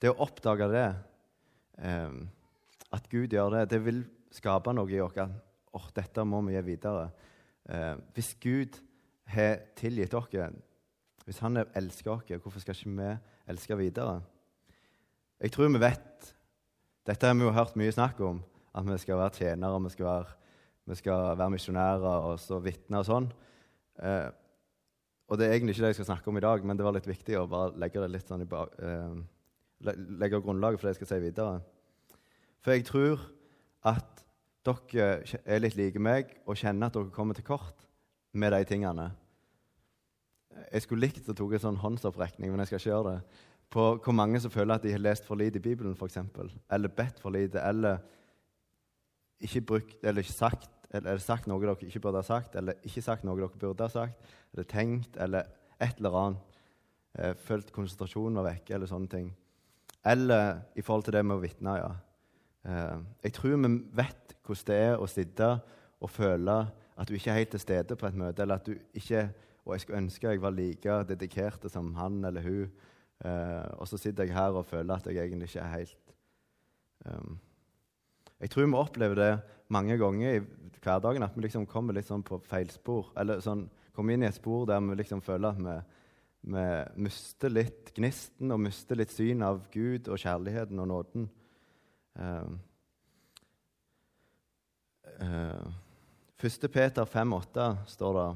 Det 0.00 0.10
å 0.10 0.18
oppdage 0.24 0.70
det, 0.72 0.88
eh, 1.84 2.16
at 2.94 3.08
Gud 3.10 3.34
gjør 3.34 3.56
det, 3.56 3.66
det 3.72 3.80
vil 3.84 4.02
skape 4.32 4.72
noe 4.76 4.90
i 4.92 5.00
oss. 5.02 5.18
Oh, 5.76 5.88
dette 5.94 6.24
må 6.24 6.40
vi 6.46 6.56
gi 6.56 6.64
videre. 6.64 7.10
Eh, 7.68 7.94
hvis 8.16 8.32
Gud 8.40 8.78
har 9.28 9.60
tilgitt 9.76 10.14
dere, 10.14 10.50
hvis 11.28 11.42
Han 11.44 11.60
elsker 11.60 12.14
oss, 12.14 12.24
hvorfor 12.40 12.60
skal 12.60 12.74
ikke 12.74 12.96
vi 12.96 13.08
elske 13.52 13.76
videre? 13.76 14.22
Jeg 15.40 15.52
tror 15.52 15.68
vi 15.68 15.80
vet 15.80 16.34
Dette 17.06 17.26
har 17.26 17.34
vi 17.34 17.44
jo 17.44 17.52
hørt 17.52 17.76
mye 17.76 17.92
snakk 17.92 18.18
om, 18.20 18.42
at 18.74 18.84
vi 18.84 18.96
skal 19.00 19.16
være 19.16 19.32
tjenere, 19.32 19.80
vi 19.80 19.90
skal 19.94 20.04
være, 20.04 20.34
vi 20.84 20.96
være 21.08 21.50
misjonærer 21.50 22.26
og 22.28 22.34
så 22.40 22.58
vitner 22.60 23.00
og 23.00 23.06
sånn. 23.08 23.28
Eh, 24.04 24.28
og 25.28 25.38
det 25.38 25.46
er 25.46 25.54
egentlig 25.56 25.76
ikke 25.76 25.86
det 25.86 25.92
jeg 25.92 25.98
skal 26.00 26.08
snakke 26.10 26.28
om 26.28 26.36
i 26.36 26.44
dag, 26.44 26.64
men 26.64 26.76
det 26.76 26.84
var 26.84 26.92
litt 26.96 27.08
viktig 27.08 27.38
å 27.38 27.46
bare 27.48 27.72
legge 27.80 28.02
det 28.02 28.10
litt 28.12 28.28
sånn 28.28 28.44
i 28.44 28.48
eh, 28.48 29.16
legge 30.20 30.40
grunnlaget 30.44 30.80
for 30.80 30.88
det 30.88 30.94
jeg 30.94 31.00
skal 31.00 31.10
si 31.14 31.20
videre. 31.24 31.62
For 32.68 32.76
jeg 32.76 32.84
tror 32.84 33.22
at 33.88 34.18
dere 34.68 35.04
er 35.48 35.60
litt 35.62 35.76
like 35.78 36.00
meg 36.04 36.34
og 36.44 36.58
kjenner 36.60 36.90
at 36.90 36.96
dere 36.98 37.08
kommer 37.14 37.32
til 37.32 37.46
kort 37.46 37.86
med 38.36 38.52
de 38.52 38.58
tingene. 38.68 39.06
Jeg 40.68 40.84
skulle 40.84 41.06
likt 41.06 41.30
å 41.32 41.32
ta 41.32 41.46
en 41.48 41.62
sånn 41.62 41.78
håndsopprekning, 41.80 42.50
men 42.52 42.60
jeg 42.60 42.68
skal 42.68 42.82
ikke 42.82 42.90
gjøre 42.90 43.12
det. 43.14 43.38
På 43.72 43.84
hvor 44.04 44.12
mange 44.12 44.36
som 44.44 44.52
føler 44.52 44.74
at 44.74 44.84
de 44.84 44.92
har 44.92 45.00
lest 45.00 45.24
for 45.24 45.40
lite 45.40 45.56
i 45.56 45.64
Bibelen, 45.64 45.94
f.eks., 45.96 46.18
eller 46.76 46.92
bedt 46.92 47.22
for 47.22 47.32
lite, 47.32 47.62
eller 47.64 48.02
ikke 49.40 49.62
brukt, 49.70 50.04
eller 50.04 50.20
ikke 50.20 50.36
sagt 50.36 50.68
eller 50.92 51.22
sagt 51.24 51.48
noe 51.48 51.62
dere 51.64 51.88
ikke 51.88 52.02
burde 52.04 52.20
ha 52.20 52.26
sagt, 52.26 52.58
eller 52.60 52.76
ikke 52.84 53.04
sagt 53.06 53.24
noe 53.24 53.38
dere 53.40 53.62
burde 53.62 53.86
ha 53.88 53.94
sagt, 53.94 54.28
eller 54.52 54.68
tenkt, 54.68 55.16
eller 55.16 55.48
et 55.80 55.96
eller 56.02 56.18
annet. 56.20 56.60
Eh, 57.16 57.32
følt 57.32 57.72
konsentrasjonen 57.72 58.36
var 58.42 58.50
vekke, 58.50 58.76
eller 58.76 58.92
sånne 58.92 59.08
ting. 59.16 59.32
Eller 60.04 60.66
i 60.76 60.84
forhold 60.84 61.08
til 61.08 61.16
det 61.16 61.24
med 61.24 61.38
å 61.38 61.42
vitne, 61.46 61.78
ja. 61.80 61.90
Eh, 62.68 63.00
jeg 63.24 63.32
tror 63.38 63.56
vi 63.56 63.70
vet 63.96 64.34
hvordan 64.44 64.68
det 64.68 64.76
er 64.76 65.00
å 65.00 65.08
sitte 65.08 65.48
og 65.98 66.10
føle 66.12 66.56
at 66.98 67.08
du 67.08 67.14
ikke 67.16 67.30
er 67.32 67.40
helt 67.40 67.52
til 67.54 67.62
stede 67.62 67.96
på 67.96 68.08
et 68.08 68.18
møte, 68.18 68.42
eller 68.42 68.60
at 68.60 68.66
du 68.66 68.76
ikke 68.94 69.28
Og 69.68 69.74
jeg 69.74 69.80
skulle 69.80 69.98
ønske 70.00 70.30
jeg 70.30 70.40
var 70.40 70.54
like 70.56 70.92
dedikert 71.10 71.64
som 71.68 71.90
han 71.94 72.24
eller 72.24 72.40
hun. 72.40 72.70
Eh, 73.20 73.66
og 73.76 73.88
så 73.88 73.98
sitter 74.00 74.24
jeg 74.24 74.32
her 74.32 74.56
og 74.56 74.64
føler 74.64 74.94
at 74.94 75.06
jeg 75.06 75.16
egentlig 75.16 75.50
ikke 75.50 75.60
er 75.60 75.74
helt 75.74 76.14
um, 77.04 77.38
Jeg 78.40 78.50
tror 78.50 78.66
vi 78.66 78.74
opplever 78.74 79.14
det 79.14 79.40
mange 79.68 79.98
ganger 79.98 80.38
i 80.38 80.40
hverdagen 80.80 81.22
at 81.22 81.36
vi 81.36 81.42
liksom 81.42 81.66
kommer 81.66 81.92
litt 81.92 82.06
sånn 82.08 82.22
på 82.22 82.40
feilspor. 82.48 83.12
Eller 83.20 83.42
sånn, 83.44 83.68
kommer 83.92 84.14
inn 84.14 84.22
i 84.22 84.30
et 84.30 84.38
spor 84.38 84.64
der 84.64 84.80
vi 84.80 84.96
liksom 84.96 85.20
føler 85.20 85.50
at 85.50 85.60
vi, 85.60 85.76
vi 86.54 86.66
mister 87.04 87.52
litt 87.52 87.92
gnisten 87.94 88.54
og 88.54 88.62
mister 88.64 88.96
litt 88.96 89.12
syn 89.12 89.42
av 89.42 89.66
Gud 89.74 90.08
og 90.08 90.16
kjærligheten 90.22 90.80
og 90.80 90.88
nåden. 90.88 91.28
Uh, 92.18 92.50
uh, 95.22 95.72
1. 96.42 96.68
Peter 96.72 97.04
5,8 97.04 97.68
står 97.86 98.18
det 98.18 98.28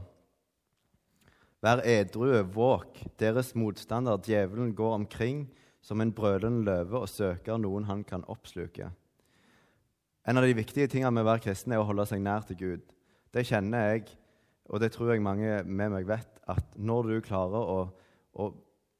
Vær 1.62 1.82
edrue, 1.86 2.40
våk. 2.42 3.04
Deres 3.18 3.52
motstander, 3.54 4.18
djevelen, 4.18 4.72
går 4.74 4.94
omkring 4.94 5.44
som 5.82 6.00
en 6.00 6.10
brølende 6.14 6.64
løve 6.66 6.98
og 7.04 7.10
søker 7.10 7.58
noen 7.58 7.86
han 7.86 8.02
kan 8.06 8.24
oppsluke. 8.30 8.88
En 10.26 10.38
av 10.38 10.46
de 10.46 10.54
viktige 10.54 10.90
tingene 10.90 11.10
med 11.14 11.24
å 11.24 11.32
være 11.32 11.44
kristen 11.46 11.74
er 11.74 11.82
å 11.82 11.86
holde 11.86 12.06
seg 12.10 12.22
nær 12.22 12.42
til 12.46 12.58
Gud. 12.58 12.82
Det 13.34 13.46
kjenner 13.46 13.92
jeg, 13.92 14.10
og 14.70 14.82
det 14.82 14.92
tror 14.94 15.12
jeg 15.12 15.22
mange 15.22 15.62
med 15.62 15.94
meg 15.94 16.06
vet, 16.06 16.38
at 16.50 16.74
når 16.74 17.10
du 17.10 17.16
klarer 17.26 17.70
å, 17.74 17.80
å 18.34 18.50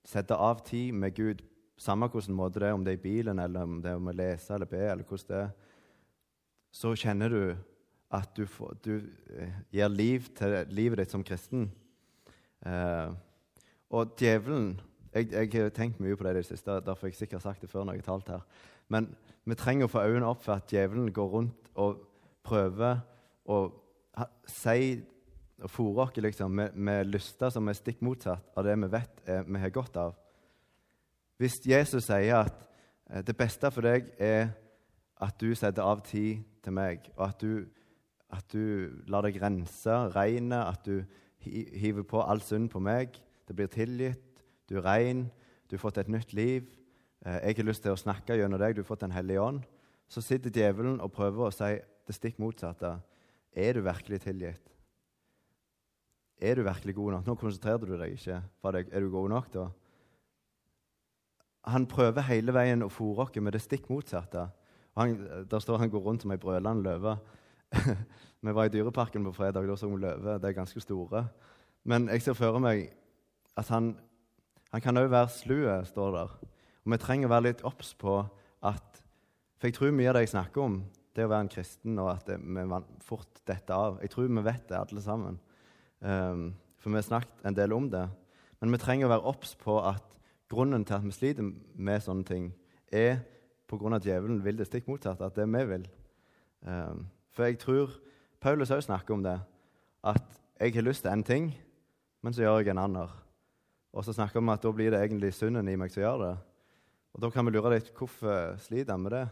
sette 0.07 0.35
av 0.35 0.63
tid 0.67 0.95
med 0.95 1.15
Gud, 1.19 1.43
samme 1.81 2.09
hvordan 2.09 2.37
måte 2.37 2.61
det 2.61 2.69
er, 2.69 2.77
om 2.77 2.85
det 2.85 2.95
er 2.95 3.01
i 3.01 3.03
bilen, 3.03 3.39
eller 3.43 3.67
om 3.67 3.81
det 3.83 3.91
er 3.91 4.01
om 4.01 4.11
å 4.11 4.15
lese 4.17 4.55
eller 4.55 4.71
be, 4.71 4.81
eller 4.85 5.05
hvordan 5.09 5.29
det 5.29 5.43
er, 5.43 5.53
så 6.73 6.95
kjenner 6.97 7.33
du 7.33 7.43
at 8.13 8.33
du, 8.37 8.45
får, 8.49 8.77
du 8.85 8.95
eh, 9.37 9.53
gir 9.73 9.93
liv 9.93 10.29
til 10.37 10.57
livet 10.73 11.01
ditt 11.01 11.13
som 11.13 11.25
kristen. 11.25 11.71
Eh, 12.67 13.13
og 13.93 14.17
djevelen 14.21 14.75
Jeg, 15.13 15.29
jeg 15.29 15.51
har 15.53 15.73
tenkt 15.77 15.99
mye 16.01 16.17
på 16.17 16.25
det 16.25 16.31
i 16.33 16.37
det 16.39 16.47
siste, 16.47 16.79
derfor 16.81 17.05
har 17.05 17.11
jeg 17.11 17.19
sikkert 17.19 17.43
sagt 17.45 17.61
det 17.61 17.69
før 17.69 17.85
når 17.85 17.99
jeg 17.99 18.05
har 18.07 18.15
talt 18.15 18.31
her. 18.33 18.45
Men 18.89 19.11
vi 19.45 19.57
trenger 19.61 19.85
å 19.85 19.93
få 19.93 20.07
øynene 20.07 20.31
opp 20.31 20.41
for 20.41 20.57
at 20.57 20.73
djevelen 20.73 21.11
går 21.13 21.29
rundt 21.29 21.69
og 21.77 21.99
prøver 22.47 23.03
å 23.45 23.59
si 24.49 25.03
og 25.63 25.71
fòre 25.71 26.07
oss 26.07 26.17
liksom, 26.17 26.55
med, 26.57 26.75
med 26.75 27.11
lyster 27.11 27.53
som 27.53 27.69
er 27.69 27.77
stikk 27.79 28.01
motsatt 28.03 28.57
av 28.57 28.67
det 28.67 28.75
vi 28.83 28.89
vet 28.91 29.23
er, 29.31 29.45
vi 29.47 29.61
har 29.63 29.75
godt 29.75 29.99
av. 30.01 30.17
Hvis 31.41 31.61
Jesus 31.67 32.07
sier 32.09 32.45
at 32.45 32.67
eh, 33.11 33.23
det 33.27 33.37
beste 33.37 33.71
for 33.73 33.87
deg 33.87 34.11
er 34.19 34.53
at 35.23 35.39
du 35.41 35.55
setter 35.55 35.87
av 35.87 36.03
tid 36.07 36.43
til 36.63 36.75
meg, 36.75 37.07
og 37.17 37.29
at 37.29 37.43
du, 37.43 37.67
at 38.33 38.47
du 38.53 38.91
lar 39.11 39.27
deg 39.27 39.39
rense 39.43 39.99
regnet, 40.17 40.63
at 40.63 40.87
du 40.87 41.03
hiver 41.43 42.07
på 42.07 42.23
all 42.23 42.43
synd 42.43 42.71
på 42.71 42.83
meg, 42.83 43.17
det 43.49 43.57
blir 43.59 43.71
tilgitt, 43.71 44.43
du 44.71 44.79
er 44.79 44.87
ren, 44.87 45.27
du 45.69 45.77
har 45.77 45.83
fått 45.83 46.01
et 46.03 46.11
nytt 46.11 46.35
liv. 46.37 46.67
Eh, 47.27 47.39
jeg 47.49 47.59
har 47.61 47.69
lyst 47.69 47.85
til 47.87 47.95
å 47.95 48.01
snakke 48.01 48.37
gjennom 48.39 48.61
deg, 48.61 48.77
du 48.77 48.83
har 48.83 48.91
fått 48.91 49.07
Den 49.07 49.15
hellige 49.15 49.43
ånd. 49.43 49.63
Så 50.09 50.21
sitter 50.21 50.53
djevelen 50.53 51.01
og 51.01 51.13
prøver 51.15 51.49
å 51.49 51.55
si 51.55 51.75
det 51.79 52.17
stikk 52.17 52.39
motsatte. 52.43 52.99
Er 53.53 53.77
du 53.77 53.83
virkelig 53.85 54.21
tilgitt? 54.25 54.73
Er 56.43 56.59
du 56.59 56.65
virkelig 56.67 56.95
god 56.95 57.13
nok? 57.13 57.27
Nå 57.27 57.37
konsentrerte 57.39 57.87
du 57.87 57.95
deg 57.97 58.17
ikke. 58.17 58.43
Er 58.91 59.01
du 59.01 59.11
god 59.11 59.29
nok, 59.31 59.53
da? 59.55 59.69
Han 61.71 61.87
prøver 61.87 62.27
hele 62.27 62.55
veien 62.55 62.83
å 62.83 62.91
fòre 62.91 63.27
oss 63.27 63.37
med 63.39 63.55
det 63.55 63.63
stikk 63.63 63.89
motsatte. 63.93 64.49
Han, 64.99 65.17
der 65.49 65.63
står 65.63 65.79
han 65.79 65.91
går 65.91 66.03
rundt 66.05 66.25
som 66.25 66.33
ei 66.35 66.41
brølende 66.41 66.83
løve. 66.83 67.17
vi 68.45 68.53
var 68.53 68.67
i 68.67 68.73
Dyreparken 68.73 69.25
på 69.25 69.35
fredag, 69.37 69.69
da 69.69 69.77
så 69.77 69.89
vi 69.89 70.01
løver. 70.03 70.39
De 70.39 70.51
er 70.51 70.57
ganske 70.59 70.81
store. 70.81 71.27
Men 71.85 72.09
jeg 72.13 72.23
ser 72.23 72.39
for 72.39 72.59
meg 72.63 72.91
at 73.57 73.69
han 73.73 73.95
han 74.73 74.81
kan 74.81 74.97
òg 74.97 75.11
være 75.13 75.29
slu, 75.29 75.59
står 75.85 76.15
der. 76.17 76.31
Og 76.83 76.93
Vi 76.95 76.99
trenger 76.99 77.29
å 77.29 77.33
være 77.35 77.47
litt 77.51 77.65
obs 77.69 77.93
på 77.95 78.23
at 78.65 79.01
For 79.61 79.69
jeg 79.69 79.77
tror 79.77 79.93
mye 79.95 80.09
av 80.11 80.17
det 80.17 80.25
jeg 80.25 80.33
snakker 80.33 80.59
om, 80.59 80.81
det 81.15 81.23
å 81.23 81.29
være 81.31 81.45
en 81.45 81.51
kristen, 81.53 81.99
og 82.03 82.09
at 82.11 82.27
det, 82.27 82.39
vi 82.43 82.79
fort 83.05 83.43
detter 83.47 83.75
av 83.77 84.01
Jeg 84.03 84.11
tror 84.11 84.27
vi 84.27 84.43
vet 84.43 84.65
det, 84.69 84.79
alle 84.79 85.03
sammen. 85.05 85.37
Um, 86.01 86.55
for 86.81 86.91
vi 86.91 86.99
har 86.99 87.07
snakket 87.07 87.45
en 87.47 87.55
del 87.55 87.73
om 87.73 87.87
det. 87.93 88.09
Men 88.59 88.73
vi 88.73 88.81
trenger 88.83 89.07
å 89.07 89.13
være 89.13 89.29
obs 89.31 89.55
på 89.61 89.77
at 89.87 90.09
grunnen 90.53 90.85
til 90.85 90.99
at 90.99 91.05
vi 91.05 91.15
sliter 91.17 91.49
med 91.75 92.05
sånne 92.05 92.29
ting, 92.29 92.53
er 92.93 93.23
pga. 93.69 93.97
at 93.97 94.05
djevelen 94.05 94.45
vil 94.45 94.59
det 94.59 94.69
stikk 94.69 94.89
motsatte, 94.89 95.25
at 95.25 95.37
det 95.37 95.49
vi 95.49 95.65
vil. 95.65 95.89
Um, 96.63 97.07
for 97.33 97.49
jeg 97.49 97.59
tror 97.59 97.91
Paulus 98.41 98.71
òg 98.71 98.83
snakker 98.85 99.15
om 99.15 99.23
det, 99.25 99.41
at 100.05 100.41
jeg 100.61 100.75
har 100.75 100.83
lyst 100.83 101.03
til 101.03 101.13
en 101.13 101.25
ting, 101.25 101.53
men 102.23 102.35
så 102.35 102.43
gjør 102.43 102.61
jeg 102.61 102.75
en 102.75 102.79
annen. 102.79 103.09
Og 103.93 104.05
så 104.05 104.13
snakker 104.13 104.39
vi 104.39 104.45
om 104.45 104.53
at 104.53 104.63
da 104.63 104.73
blir 104.73 104.93
det 104.93 105.01
egentlig 105.01 105.33
synden 105.35 105.69
i 105.69 105.77
meg 105.77 105.93
som 105.93 106.03
gjør 106.03 106.21
det. 106.23 106.35
Og 107.13 107.21
Da 107.21 107.31
kan 107.31 107.45
vi 107.45 107.53
lure 107.53 107.75
litt 107.75 107.93
hvorfor 107.93 108.57
sliter 108.63 108.95
han 108.95 109.03
med 109.03 109.13
det. 109.13 109.27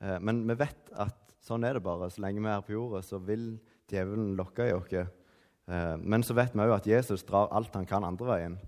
Eh, 0.00 0.18
men 0.22 0.44
vi 0.46 0.54
vet 0.54 0.92
at 0.94 1.34
sånn 1.42 1.64
er 1.66 1.74
det 1.74 1.82
bare. 1.82 2.10
Så 2.10 2.22
lenge 2.22 2.42
vi 2.44 2.50
er 2.52 2.62
på 2.62 2.76
jorda, 2.76 3.02
så 3.02 3.18
vil 3.18 3.58
djevelen 3.90 4.36
lokke 4.38 4.68
i 4.68 4.74
oss. 4.76 4.92
Eh, 4.92 5.96
men 5.98 6.22
så 6.22 6.36
vet 6.38 6.54
vi 6.54 6.62
òg 6.62 6.76
at 6.76 6.86
Jesus 6.86 7.26
drar 7.26 7.50
alt 7.50 7.74
han 7.74 7.86
kan 7.86 8.06
andre 8.06 8.30
veien. 8.30 8.58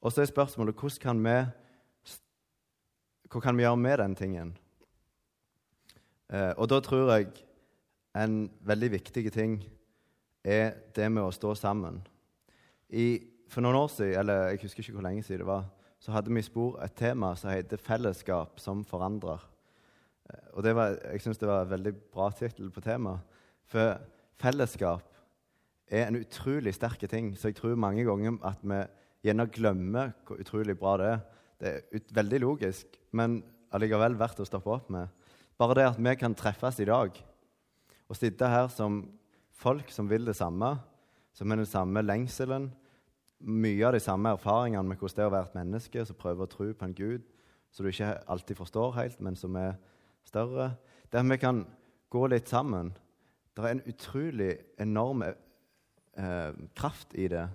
Og 0.00 0.12
så 0.12 0.22
er 0.22 0.30
spørsmålet 0.30 0.78
hvordan 0.78 1.02
kan 1.02 1.22
vi, 1.24 1.36
hva 3.28 3.40
kan 3.42 3.56
vi 3.56 3.64
gjøre 3.64 3.76
med 3.76 3.98
den 3.98 4.14
tingen? 4.16 4.52
Eh, 6.30 6.52
og 6.56 6.68
da 6.70 6.78
tror 6.84 7.10
jeg 7.14 7.32
en 8.16 8.50
veldig 8.60 8.92
viktig 8.92 9.32
ting 9.32 9.58
er 10.44 10.76
det 10.94 11.08
med 11.12 11.24
å 11.24 11.34
stå 11.34 11.54
sammen. 11.58 12.00
I 12.88 13.18
for 13.48 13.64
noen 13.64 13.78
år 13.80 13.88
siden, 13.88 14.20
eller 14.20 14.50
jeg 14.52 14.62
husker 14.62 14.84
ikke 14.84 14.98
hvor 14.98 15.06
lenge 15.08 15.22
siden 15.24 15.42
det 15.42 15.48
var, 15.48 15.64
så 15.98 16.12
hadde 16.14 16.30
vi 16.30 16.38
i 16.38 16.46
Spor 16.46 16.76
et 16.84 16.94
tema 16.94 17.34
som 17.36 17.50
heter 17.50 17.76
'Fellesskap 17.76 18.60
som 18.60 18.84
forandrer'. 18.84 19.46
Eh, 20.30 20.48
og 20.52 20.64
var, 20.64 20.98
Jeg 21.12 21.20
syns 21.20 21.38
det 21.38 21.48
var 21.48 21.62
en 21.62 21.70
veldig 21.70 21.94
bra 22.12 22.30
tittel 22.30 22.70
på 22.70 22.80
temaet. 22.80 23.20
For 23.66 23.98
fellesskap 24.38 25.02
er 25.88 26.06
en 26.06 26.16
utrolig 26.16 26.74
sterk 26.74 27.08
ting, 27.08 27.36
så 27.36 27.48
jeg 27.48 27.56
tror 27.56 27.74
mange 27.74 28.04
ganger 28.04 28.38
at 28.44 28.58
vi 28.62 28.86
gjerne 29.24 29.48
glemmer 29.52 30.12
hvor 30.26 30.40
utrolig 30.40 30.76
bra 30.78 30.96
det 31.00 31.08
er. 31.12 31.22
Det 31.58 31.70
er 31.70 32.12
veldig 32.14 32.40
logisk, 32.44 32.98
men 33.18 33.40
allikevel 33.74 34.14
verdt 34.18 34.42
å 34.42 34.46
stoppe 34.46 34.70
opp 34.70 34.90
med. 34.94 35.08
Bare 35.58 35.74
det 35.74 35.86
at 35.88 35.98
vi 35.98 36.14
kan 36.20 36.36
treffes 36.38 36.78
i 36.78 36.86
dag 36.86 37.16
og 38.08 38.16
sitte 38.16 38.48
her 38.48 38.68
som 38.72 39.02
folk 39.58 39.90
som 39.90 40.06
vil 40.08 40.28
det 40.28 40.36
samme, 40.38 40.76
som 41.34 41.50
har 41.50 41.58
den 41.60 41.68
samme 41.68 42.02
lengselen, 42.04 42.70
mye 43.38 43.86
av 43.86 43.94
de 43.94 44.02
samme 44.02 44.30
erfaringene 44.34 44.86
med 44.86 44.98
hvordan 44.98 45.18
det 45.18 45.24
er 45.24 45.30
å 45.30 45.34
være 45.34 45.50
et 45.50 45.58
menneske 45.58 46.04
som 46.06 46.18
prøver 46.18 46.46
å 46.46 46.50
tro 46.50 46.70
på 46.74 46.86
en 46.86 46.96
Gud 46.96 47.26
som 47.74 47.84
du 47.84 47.90
ikke 47.92 48.14
alltid 48.26 48.56
forstår 48.58 48.96
helt, 48.96 49.20
men 49.20 49.36
som 49.36 49.56
er 49.56 49.76
større. 50.26 50.72
Der 51.12 51.22
vi 51.22 51.36
kan 51.36 51.66
gå 52.10 52.26
litt 52.26 52.48
sammen. 52.48 52.94
Det 53.54 53.64
er 53.64 53.74
en 53.74 53.86
utrolig 53.90 54.52
enorm 54.80 55.22
eh, 55.22 56.52
kraft 56.76 57.14
i 57.14 57.28
det. 57.28 57.48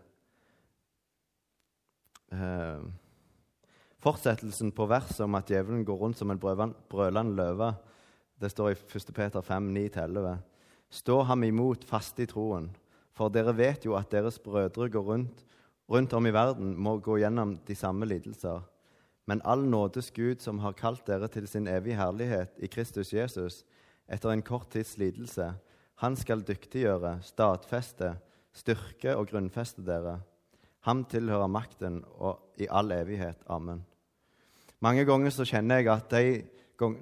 Eh, 2.33 2.83
fortsettelsen 4.03 4.73
på 4.75 4.87
verset 4.89 5.21
om 5.25 5.37
at 5.37 5.49
djevelen 5.53 5.85
går 5.85 6.01
rundt 6.01 6.19
som 6.19 6.33
en 6.33 6.41
brølende 6.41 7.37
løve, 7.37 7.73
det 8.41 8.49
står 8.51 8.73
i 8.73 8.77
1. 8.81 9.13
Peter 9.13 9.41
5, 9.41 9.69
9-11. 9.77 10.37
Stå 10.89 11.21
ham 11.29 11.43
imot 11.47 11.85
fast 11.87 12.19
i 12.19 12.27
troen, 12.27 12.71
for 13.13 13.29
dere 13.29 13.53
vet 13.55 13.85
jo 13.85 13.95
at 13.95 14.11
deres 14.11 14.41
brødre 14.41 14.89
går 14.89 15.11
rundt 15.13 15.45
rundt 15.89 16.13
om 16.13 16.27
i 16.27 16.33
verden 16.33 16.75
må 16.79 16.97
gå 17.03 17.19
gjennom 17.21 17.57
de 17.67 17.75
samme 17.75 18.07
lidelser. 18.07 18.63
Men 19.27 19.41
all 19.45 19.63
nådes 19.67 20.11
Gud, 20.11 20.41
som 20.43 20.59
har 20.59 20.75
kalt 20.75 21.05
dere 21.07 21.29
til 21.31 21.47
sin 21.47 21.67
evige 21.67 21.99
herlighet 21.99 22.57
i 22.59 22.67
Kristus 22.67 23.13
Jesus, 23.13 23.63
etter 24.07 24.33
en 24.33 24.43
kort 24.43 24.71
tids 24.73 24.97
lidelse, 24.97 25.53
han 26.01 26.15
skal 26.19 26.43
dyktiggjøre, 26.43 27.19
stadfeste, 27.23 28.15
styrke 28.53 29.15
og 29.15 29.29
grunnfeste 29.31 29.85
dere. 29.85 30.19
Ham 30.83 31.05
tilhører 31.09 31.51
makten 31.51 32.01
og 32.19 32.59
i 32.59 32.67
all 32.69 32.91
evighet. 32.91 33.43
Amen. 33.47 33.83
Mange 34.83 35.05
ganger 35.07 35.31
så 35.31 35.45
kjenner 35.47 35.79
jeg 35.79 35.91
at 35.93 36.11
de, 36.11 36.41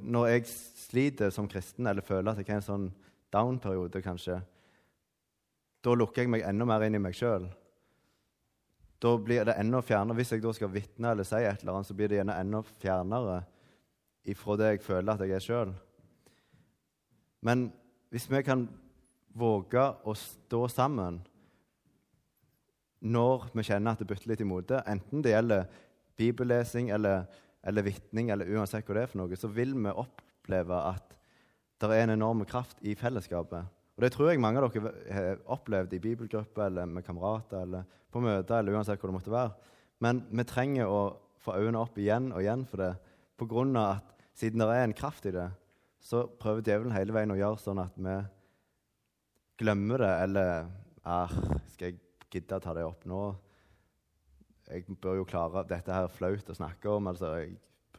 når 0.06 0.28
jeg 0.36 0.50
sliter 0.52 1.34
som 1.34 1.48
kristen, 1.50 1.88
eller 1.90 2.06
føler 2.06 2.32
at 2.32 2.42
jeg 2.42 2.52
har 2.52 2.62
en 2.62 2.68
sånn 2.68 2.92
down-periode, 3.34 4.04
kanskje, 4.06 4.38
da 5.82 5.96
lukker 5.98 6.22
jeg 6.22 6.30
meg 6.30 6.46
enda 6.46 6.68
mer 6.70 6.86
inn 6.86 7.00
i 7.00 7.02
meg 7.02 7.18
sjøl 7.18 7.48
da 9.02 9.18
blir 9.18 9.46
det 9.46 9.58
enda 9.58 9.82
fjernere. 9.82 10.20
Hvis 10.20 10.36
jeg 10.36 10.44
da 10.44 10.54
skal 10.54 10.74
vitne 10.74 11.14
eller 11.14 11.26
si 11.26 11.40
et 11.42 11.64
eller 11.64 11.80
annet, 11.80 11.90
så 11.90 11.98
blir 11.98 12.12
det 12.12 12.20
gjerne 12.20 12.38
enda 12.38 12.62
fjernere 12.84 13.40
ifra 14.30 14.58
det 14.60 14.68
jeg 14.76 14.84
føler 14.86 15.14
at 15.14 15.24
jeg 15.26 15.34
er 15.38 15.46
sjøl. 15.46 15.72
Men 17.42 17.72
hvis 18.14 18.28
vi 18.30 18.44
kan 18.46 18.68
våge 19.34 19.88
å 20.06 20.14
stå 20.14 20.68
sammen 20.70 21.18
når 23.02 23.50
vi 23.56 23.66
kjenner 23.66 23.96
at 23.96 24.02
det 24.02 24.10
butter 24.10 24.30
litt 24.30 24.44
imot 24.44 24.68
det, 24.70 24.82
enten 24.90 25.24
det 25.26 25.34
gjelder 25.34 25.66
bibellesing 26.20 26.92
eller, 26.94 27.26
eller 27.66 27.86
vitning, 27.86 28.30
eller 28.30 28.50
uansett 28.54 28.86
hva 28.86 28.98
det 28.98 29.06
er 29.06 29.12
for 29.12 29.24
noe, 29.24 29.40
så 29.40 29.50
vil 29.50 29.74
vi 29.74 29.94
oppleve 29.94 30.82
at 30.92 31.18
det 31.82 31.90
er 31.96 32.06
en 32.06 32.14
enorm 32.14 32.44
kraft 32.46 32.82
i 32.86 32.94
fellesskapet. 32.98 33.66
Og 33.98 34.04
Det 34.06 34.12
tror 34.14 34.32
jeg 34.32 34.42
mange 34.42 34.62
av 34.62 34.70
dere 34.74 34.92
har 35.14 35.42
opplevd 35.54 35.96
i 35.98 36.02
bibelgrupper 36.02 36.68
eller 36.68 36.90
med 36.90 37.06
kamerater 37.06 37.66
eller 37.66 37.88
på 38.12 38.22
møter 38.22 38.60
eller 38.60 38.78
uansett 38.78 39.02
hvor 39.02 39.12
det 39.12 39.18
måtte 39.18 39.34
være. 39.34 39.56
Men 40.02 40.24
vi 40.30 40.46
trenger 40.50 40.90
å 40.90 41.02
få 41.42 41.58
øynene 41.58 41.82
opp 41.82 41.98
igjen 41.98 42.30
og 42.32 42.42
igjen 42.44 42.68
for 42.70 42.82
det 42.82 42.92
på 43.38 43.48
grunn 43.50 43.74
av 43.78 43.98
at 43.98 44.14
siden 44.38 44.62
det 44.62 44.70
er 44.74 44.86
en 44.86 44.98
kraft 44.98 45.26
i 45.26 45.34
det, 45.34 45.48
så 46.02 46.24
prøver 46.42 46.66
djevelen 46.66 46.96
hele 46.96 47.14
veien 47.14 47.34
å 47.34 47.38
gjøre 47.38 47.62
sånn 47.62 47.82
at 47.82 47.98
vi 47.98 48.16
glemmer 49.62 50.02
det, 50.02 50.14
eller 50.26 50.66
ah, 51.06 51.34
Skal 51.74 51.92
jeg 51.92 52.00
gidde 52.32 52.58
å 52.58 52.64
ta 52.64 52.76
det 52.78 52.86
opp 52.88 53.04
nå? 53.10 53.22
Jeg 54.72 54.86
bør 55.04 55.20
jo 55.20 55.28
klare 55.28 55.66
Dette 55.68 55.92
her 55.92 56.08
er 56.08 56.16
flaut 56.16 56.50
å 56.50 56.56
snakke 56.56 56.90
om. 56.90 57.10
altså 57.12 57.34
Jeg 57.42 57.58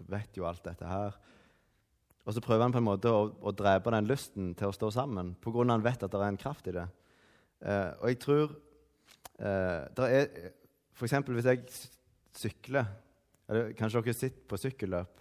vet 0.08 0.38
jo 0.38 0.46
alt 0.48 0.64
dette 0.64 0.88
her. 0.88 1.18
Og 2.22 2.34
så 2.34 2.40
prøver 2.40 2.64
han 2.64 2.74
på 2.74 2.80
en 2.80 2.86
måte 2.86 3.10
å, 3.10 3.26
å 3.42 3.52
drepe 3.52 3.92
den 3.92 4.08
lysten 4.08 4.52
til 4.58 4.70
å 4.70 4.74
stå 4.76 4.92
sammen 4.94 5.34
pga. 5.42 5.64
han 5.68 5.84
vet 5.84 6.02
at 6.02 6.12
det 6.12 6.20
er 6.20 6.30
en 6.30 6.40
kraft 6.40 6.68
i 6.70 6.76
det. 6.76 6.86
Eh, 7.62 7.90
og 7.98 8.08
jeg 8.08 8.18
tror 8.22 8.44
eh, 9.38 9.82
det 9.98 10.08
er 10.08 10.28
F.eks. 10.94 11.18
hvis 11.26 11.50
jeg 11.50 11.64
sykler 12.36 12.86
eller 13.52 13.74
Kanskje 13.76 14.00
dere 14.00 14.16
sitter 14.16 14.44
på 14.48 14.56
sykkelløp. 14.56 15.20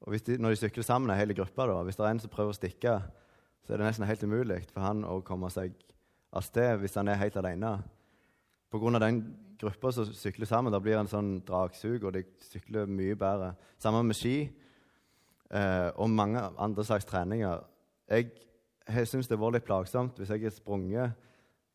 og 0.00 0.12
de, 0.26 0.38
Når 0.38 0.50
de 0.50 0.56
sykler 0.56 0.84
sammen, 0.84 1.10
er 1.10 1.22
hele 1.22 1.34
gruppa, 1.34 1.66
da, 1.66 1.82
hvis 1.82 1.96
det 1.96 2.04
er 2.04 2.10
en 2.10 2.20
som 2.20 2.30
prøver 2.30 2.52
å 2.52 2.58
stikke, 2.58 2.94
så 3.64 3.72
er 3.72 3.80
det 3.80 3.86
nesten 3.86 4.04
helt 4.04 4.24
umulig 4.26 4.58
for 4.72 4.84
han 4.84 5.04
å 5.08 5.22
komme 5.24 5.48
seg 5.52 5.72
av 6.34 6.44
sted 6.44 6.82
hvis 6.82 6.98
han 6.98 7.08
er 7.08 7.20
helt 7.22 7.36
alene. 7.40 7.78
Pga. 8.74 8.98
den 8.98 9.20
gruppa 9.60 9.92
som 9.92 10.08
sykler 10.10 10.46
sammen, 10.46 10.72
da 10.72 10.80
blir 10.82 10.96
det 10.96 11.04
en 11.04 11.10
sånn 11.12 11.34
dragsug, 11.46 12.02
og 12.04 12.16
de 12.16 12.24
sykler 12.42 12.90
mye 12.90 13.14
bedre. 13.14 13.52
Sammen 13.78 14.08
med 14.08 14.18
ski 14.18 14.48
eh, 15.50 15.90
og 15.94 16.10
mange 16.10 16.42
andre 16.58 16.84
slags 16.84 17.06
treninger. 17.06 17.62
Jeg, 18.10 18.32
jeg 18.88 19.08
syns 19.08 19.30
det 19.30 19.38
vært 19.38 19.60
litt 19.60 19.68
plagsomt 19.68 20.18
hvis 20.18 20.32
jeg 20.34 20.42
har 20.44 20.52
sprunget 20.56 21.14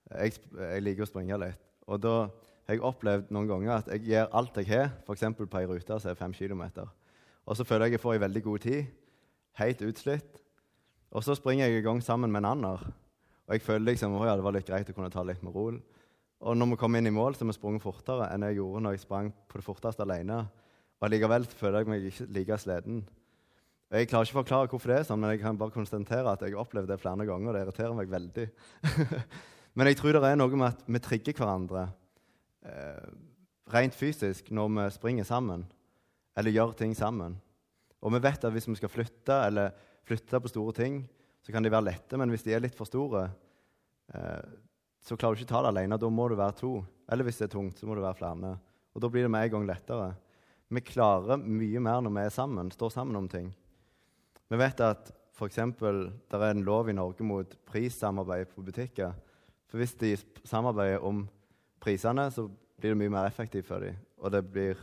jeg, 0.09 0.35
jeg, 0.57 0.83
liker 0.83 1.05
å 1.05 1.09
springe 1.09 1.39
litt. 1.39 1.65
Og 1.89 2.01
da 2.03 2.15
har 2.67 2.75
jeg 2.75 2.83
opplevd 2.85 3.31
noen 3.33 3.49
ganger 3.49 3.75
at 3.77 3.91
jeg 3.93 4.09
gjør 4.11 4.33
alt 4.41 4.57
jeg 4.59 4.69
har, 4.69 4.91
f.eks. 5.05 5.25
på 5.39 5.61
ei 5.61 5.69
rute 5.69 5.99
som 6.01 6.11
er 6.11 6.19
fem 6.19 6.33
km. 6.35 6.65
Og 7.45 7.57
så 7.57 7.65
føler 7.65 7.87
jeg 7.87 7.97
jeg 7.97 8.03
får 8.03 8.17
ei 8.17 8.23
veldig 8.25 8.43
god 8.45 8.65
tid, 8.65 8.89
helt 9.61 9.85
utslitt. 9.85 10.41
Og 11.15 11.23
så 11.25 11.33
springer 11.37 11.69
jeg 11.69 11.79
i 11.79 11.85
gang 11.85 12.03
sammen 12.03 12.31
med 12.31 12.43
en 12.43 12.51
annen. 12.51 12.91
Og 13.47 13.55
jeg 13.55 13.65
føler 13.65 13.93
liksom, 13.93 14.19
at 14.21 14.37
det 14.37 14.45
var 14.45 14.53
litt 14.57 14.67
greit 14.67 14.89
å 14.91 14.97
kunne 14.97 15.13
ta 15.13 15.23
litt 15.25 15.41
med 15.45 15.55
ro. 15.55 15.71
Og 16.39 16.55
når 16.55 16.71
vi 16.71 16.79
kom 16.79 16.95
inn 16.95 17.09
i 17.09 17.13
mål, 17.13 17.35
så 17.35 17.43
har 17.43 17.51
vi 17.51 17.57
sprunget 17.57 17.83
fortere 17.83 18.29
enn 18.31 18.45
jeg 18.47 18.59
gjorde 18.61 18.83
når 18.85 18.95
jeg 18.95 19.03
sprang 19.03 19.31
på 19.49 19.59
det 19.59 19.65
forteste 19.65 20.05
alene. 20.05 20.43
Og 20.99 21.07
allikevel 21.07 21.47
føler 21.47 21.81
jeg 21.81 21.91
meg 21.91 22.05
ikke 22.09 22.27
like 22.35 22.59
sliten. 22.63 23.01
Jeg 23.89 24.07
klarer 24.07 24.27
ikke 24.27 24.37
å 24.37 24.41
forklare 24.43 24.69
hvorfor 24.69 24.91
det 24.91 24.99
er 24.99 25.07
sånn, 25.07 25.19
men 25.19 25.33
jeg 25.33 25.41
kan 25.41 25.57
bare 25.59 25.73
konstatere 25.73 26.31
at 26.31 26.43
jeg 26.45 26.53
har 26.53 26.61
opplevd 26.61 26.91
det 26.91 26.99
flere 27.01 27.25
ganger. 27.27 27.49
og 27.49 27.57
Det 27.57 27.63
irriterer 27.65 27.97
meg 27.97 28.11
veldig. 28.13 28.45
men 29.75 29.89
jeg 29.89 29.99
tror 29.99 30.15
det 30.15 30.29
er 30.29 30.39
noe 30.39 30.61
med 30.61 30.67
at 30.69 30.83
vi 30.85 31.01
trigger 31.03 31.39
hverandre 31.39 31.87
eh, 32.69 33.09
rent 33.73 33.97
fysisk 33.97 34.51
når 34.53 34.71
vi 34.77 34.87
springer 34.95 35.27
sammen 35.27 35.65
eller 36.39 36.55
gjør 36.55 36.75
ting 36.77 36.95
sammen. 36.95 37.35
Og 37.99 38.13
vi 38.15 38.21
vet 38.23 38.45
at 38.47 38.53
hvis 38.55 38.69
vi 38.69 38.77
skal 38.79 38.91
flytte 38.93 39.41
eller 39.49 39.73
flytte 40.07 40.39
på 40.39 40.51
store 40.51 40.75
ting, 40.77 41.01
så 41.43 41.51
kan 41.51 41.65
de 41.65 41.71
være 41.71 41.89
lette, 41.89 42.17
men 42.19 42.31
hvis 42.31 42.45
de 42.45 42.53
er 42.55 42.63
litt 42.63 42.77
for 42.77 42.87
store, 42.87 43.25
eh, 44.13 44.53
så 45.01 45.17
klarer 45.17 45.37
du 45.37 45.43
ikke 45.43 45.53
ta 45.53 45.61
det 45.63 45.71
alene. 45.73 45.99
Da 45.99 46.09
må 46.11 46.27
du 46.29 46.35
være 46.39 46.57
to. 46.59 46.73
Eller 47.09 47.25
hvis 47.25 47.39
det 47.41 47.47
er 47.49 47.55
tungt, 47.55 47.79
så 47.79 47.87
må 47.87 47.95
du 47.97 48.03
være 48.03 48.19
flere. 48.19 48.55
Og 48.93 49.03
da 49.03 49.09
blir 49.11 49.25
det 49.25 49.31
med 49.33 49.47
en 49.47 49.53
gang 49.55 49.69
lettere. 49.69 50.11
Vi 50.69 50.83
klarer 50.85 51.41
mye 51.41 51.81
mer 51.81 52.03
når 52.05 52.13
vi 52.13 52.25
er 52.27 52.35
sammen, 52.35 52.69
står 52.71 52.93
sammen 52.93 53.17
om 53.17 53.29
ting. 53.29 53.49
Vi 54.49 54.57
vet 54.59 54.81
at 54.85 55.09
f.eks. 55.33 55.57
det 55.79 56.37
er 56.37 56.51
en 56.51 56.65
lov 56.67 56.89
i 56.89 56.95
Norge 56.97 57.25
mot 57.25 57.55
prissamarbeid 57.69 58.51
på 58.53 58.65
butikker. 58.65 59.15
For 59.69 59.81
hvis 59.81 59.95
de 60.01 60.15
samarbeider 60.43 61.05
om 61.05 61.23
prisene, 61.81 62.27
så 62.33 62.47
blir 62.79 62.93
det 62.93 62.99
mye 63.01 63.13
mer 63.13 63.29
effektivt 63.29 63.69
for 63.69 63.83
dem. 63.83 63.97
Og 64.19 64.33
det 64.33 64.43
blir 64.51 64.77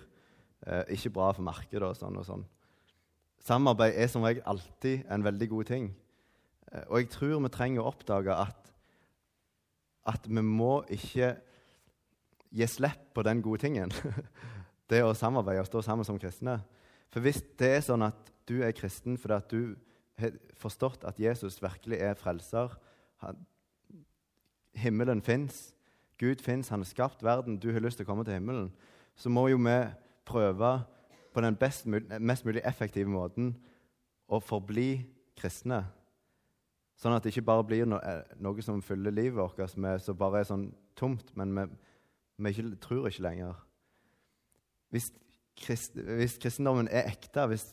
eh, 0.66 0.84
ikke 0.96 1.12
bra 1.18 1.32
for 1.34 1.46
markedet 1.46 1.84
og 1.86 1.96
sånn 1.98 2.18
og 2.18 2.26
sånn. 2.26 2.44
Samarbeid 3.46 3.94
er 3.94 4.10
som 4.10 4.24
regel 4.26 4.46
alltid 4.48 5.04
en 5.12 5.24
veldig 5.26 5.48
god 5.52 5.68
ting. 5.70 5.90
Eh, 6.72 6.86
og 6.88 7.00
jeg 7.00 7.10
tror 7.14 7.42
vi 7.44 7.52
trenger 7.54 7.82
å 7.82 7.90
oppdage 7.92 8.38
at, 8.46 8.65
at 10.06 10.28
vi 10.28 10.42
må 10.42 10.80
ikke 10.92 11.34
gi 12.56 12.68
slipp 12.70 13.10
på 13.14 13.24
den 13.26 13.42
gode 13.44 13.64
tingen. 13.66 13.92
det 14.90 15.02
å 15.02 15.14
samarbeide 15.18 15.64
og 15.64 15.68
stå 15.68 15.82
sammen 15.84 16.06
som 16.06 16.18
kristne. 16.20 16.60
For 17.10 17.24
hvis 17.24 17.42
det 17.58 17.72
er 17.78 17.84
sånn 17.84 18.06
at 18.06 18.32
du 18.46 18.60
er 18.62 18.74
kristen 18.76 19.18
fordi 19.18 19.36
at 19.36 19.50
du 19.50 19.60
har 20.20 20.36
forstått 20.56 21.04
at 21.08 21.18
Jesus 21.20 21.58
virkelig 21.62 21.98
er 22.00 22.18
frelser 22.18 22.72
Himmelen 24.76 25.22
fins, 25.24 25.70
Gud 26.20 26.42
fins, 26.44 26.68
han 26.68 26.82
har 26.82 26.88
skapt 26.88 27.22
verden, 27.24 27.56
du 27.60 27.70
har 27.72 27.80
lyst 27.80 27.96
til 27.96 28.04
å 28.04 28.10
komme 28.10 28.24
til 28.24 28.36
himmelen, 28.36 28.68
så 29.16 29.32
må 29.32 29.46
jo 29.48 29.56
vi 29.56 29.76
prøve 30.28 30.72
på 31.32 31.44
den 31.44 31.56
best, 31.56 31.86
mest 31.88 32.44
mulig 32.44 32.62
effektive 32.64 33.08
måten 33.08 33.54
å 34.28 34.40
forbli 34.40 35.06
kristne. 35.36 35.82
Sånn 36.96 37.12
at 37.12 37.24
det 37.24 37.34
ikke 37.34 37.44
bare 37.50 37.64
blir 37.68 37.84
eh, 37.84 38.36
noe 38.40 38.64
som 38.64 38.80
fyller 38.84 39.12
livet 39.12 39.36
vårt, 39.36 39.60
som 39.68 39.84
bare 40.16 40.40
er 40.40 40.48
sånn 40.48 40.70
tomt, 40.96 41.28
men 41.36 41.52
vi, 41.56 41.64
vi 42.40 42.52
ikke, 42.54 42.68
tror 42.80 43.08
ikke 43.10 43.26
lenger. 43.26 43.58
Hvis, 44.94 45.10
krist, 45.60 45.98
hvis 45.98 46.38
kristendommen 46.40 46.88
er 46.88 47.10
ekte, 47.10 47.44
hvis, 47.50 47.66